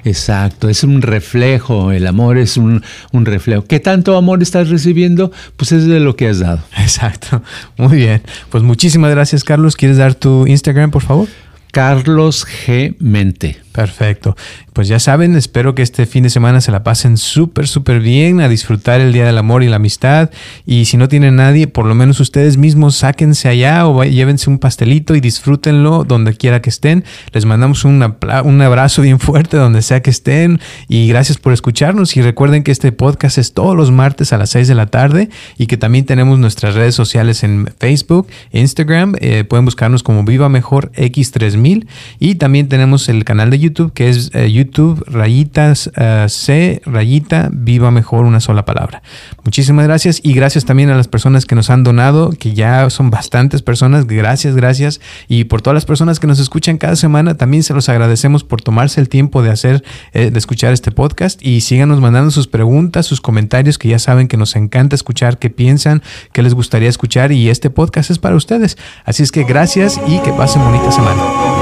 Exacto, 0.04 0.68
es 0.68 0.84
un 0.84 1.02
reflejo, 1.02 1.92
el 1.92 2.06
amor 2.06 2.38
es 2.38 2.56
un, 2.56 2.82
un, 3.12 3.24
reflejo. 3.24 3.64
¿Qué 3.64 3.80
tanto 3.80 4.16
amor 4.16 4.42
estás 4.42 4.68
recibiendo? 4.68 5.32
Pues 5.56 5.72
es 5.72 5.86
de 5.86 6.00
lo 6.00 6.16
que 6.16 6.28
has 6.28 6.40
dado. 6.40 6.60
Exacto, 6.78 7.42
muy 7.76 7.96
bien. 7.96 8.22
Pues 8.50 8.62
muchísimas 8.62 9.10
gracias 9.10 9.44
Carlos. 9.44 9.76
¿Quieres 9.76 9.96
dar 9.96 10.14
tu 10.14 10.46
Instagram, 10.46 10.90
por 10.90 11.02
favor? 11.02 11.28
Carlos 11.70 12.46
G. 12.46 12.96
Mente. 12.98 13.61
Perfecto. 13.72 14.36
Pues 14.74 14.88
ya 14.88 14.98
saben, 14.98 15.34
espero 15.34 15.74
que 15.74 15.82
este 15.82 16.06
fin 16.06 16.22
de 16.22 16.30
semana 16.30 16.60
se 16.60 16.72
la 16.72 16.82
pasen 16.82 17.16
súper, 17.16 17.66
súper 17.66 18.00
bien, 18.00 18.40
a 18.40 18.48
disfrutar 18.48 19.00
el 19.00 19.12
Día 19.12 19.24
del 19.24 19.38
Amor 19.38 19.62
y 19.62 19.68
la 19.68 19.76
Amistad. 19.76 20.30
Y 20.66 20.84
si 20.84 20.98
no 20.98 21.08
tienen 21.08 21.36
nadie, 21.36 21.66
por 21.66 21.86
lo 21.86 21.94
menos 21.94 22.20
ustedes 22.20 22.58
mismos 22.58 22.96
sáquense 22.96 23.48
allá 23.48 23.86
o 23.86 24.04
llévense 24.04 24.50
un 24.50 24.58
pastelito 24.58 25.14
y 25.14 25.20
disfrútenlo 25.20 26.04
donde 26.04 26.34
quiera 26.34 26.60
que 26.60 26.68
estén. 26.70 27.04
Les 27.32 27.46
mandamos 27.46 27.84
un, 27.84 28.02
un 28.44 28.62
abrazo 28.62 29.02
bien 29.02 29.18
fuerte 29.18 29.56
donde 29.56 29.80
sea 29.80 30.02
que 30.02 30.10
estén. 30.10 30.60
Y 30.88 31.08
gracias 31.08 31.38
por 31.38 31.54
escucharnos. 31.54 32.16
Y 32.16 32.22
recuerden 32.22 32.62
que 32.62 32.72
este 32.72 32.92
podcast 32.92 33.38
es 33.38 33.54
todos 33.54 33.74
los 33.74 33.90
martes 33.90 34.32
a 34.34 34.38
las 34.38 34.50
6 34.50 34.68
de 34.68 34.74
la 34.74 34.86
tarde 34.86 35.30
y 35.56 35.66
que 35.66 35.78
también 35.78 36.04
tenemos 36.04 36.38
nuestras 36.38 36.74
redes 36.74 36.94
sociales 36.94 37.42
en 37.42 37.72
Facebook, 37.78 38.28
Instagram. 38.52 39.14
Eh, 39.20 39.44
pueden 39.44 39.64
buscarnos 39.64 40.02
como 40.02 40.24
Viva 40.24 40.50
Mejor 40.50 40.92
X3000. 40.92 41.86
Y 42.18 42.34
también 42.34 42.68
tenemos 42.68 43.08
el 43.08 43.24
canal 43.24 43.50
de 43.50 43.61
YouTube, 43.62 43.92
que 43.92 44.10
es 44.10 44.30
eh, 44.34 44.50
YouTube 44.50 45.02
rayitas 45.06 45.86
uh, 45.96 46.28
C 46.28 46.82
rayita 46.84 47.48
viva 47.52 47.90
mejor 47.90 48.24
una 48.24 48.40
sola 48.40 48.64
palabra. 48.64 49.02
Muchísimas 49.44 49.86
gracias 49.86 50.20
y 50.22 50.34
gracias 50.34 50.64
también 50.64 50.90
a 50.90 50.96
las 50.96 51.08
personas 51.08 51.46
que 51.46 51.54
nos 51.54 51.70
han 51.70 51.84
donado, 51.84 52.30
que 52.30 52.52
ya 52.52 52.90
son 52.90 53.10
bastantes 53.10 53.62
personas. 53.62 54.06
Gracias, 54.06 54.54
gracias. 54.54 55.00
Y 55.28 55.44
por 55.44 55.62
todas 55.62 55.74
las 55.74 55.84
personas 55.84 56.20
que 56.20 56.26
nos 56.26 56.38
escuchan 56.38 56.78
cada 56.78 56.96
semana, 56.96 57.36
también 57.36 57.62
se 57.62 57.74
los 57.74 57.88
agradecemos 57.88 58.44
por 58.44 58.60
tomarse 58.60 59.00
el 59.00 59.08
tiempo 59.08 59.42
de 59.42 59.50
hacer, 59.50 59.84
eh, 60.12 60.30
de 60.30 60.38
escuchar 60.38 60.72
este 60.72 60.90
podcast 60.90 61.42
y 61.42 61.60
síganos 61.62 62.00
mandando 62.00 62.30
sus 62.30 62.48
preguntas, 62.48 63.06
sus 63.06 63.20
comentarios, 63.20 63.78
que 63.78 63.88
ya 63.88 63.98
saben 63.98 64.28
que 64.28 64.36
nos 64.36 64.56
encanta 64.56 64.94
escuchar 64.94 65.38
qué 65.38 65.50
piensan, 65.50 66.02
qué 66.32 66.42
les 66.42 66.54
gustaría 66.54 66.88
escuchar 66.88 67.32
y 67.32 67.48
este 67.48 67.70
podcast 67.70 68.10
es 68.10 68.18
para 68.18 68.36
ustedes. 68.36 68.76
Así 69.04 69.22
es 69.22 69.32
que 69.32 69.44
gracias 69.44 70.00
y 70.06 70.18
que 70.20 70.32
pasen 70.32 70.62
bonita 70.62 70.90
semana. 70.90 71.61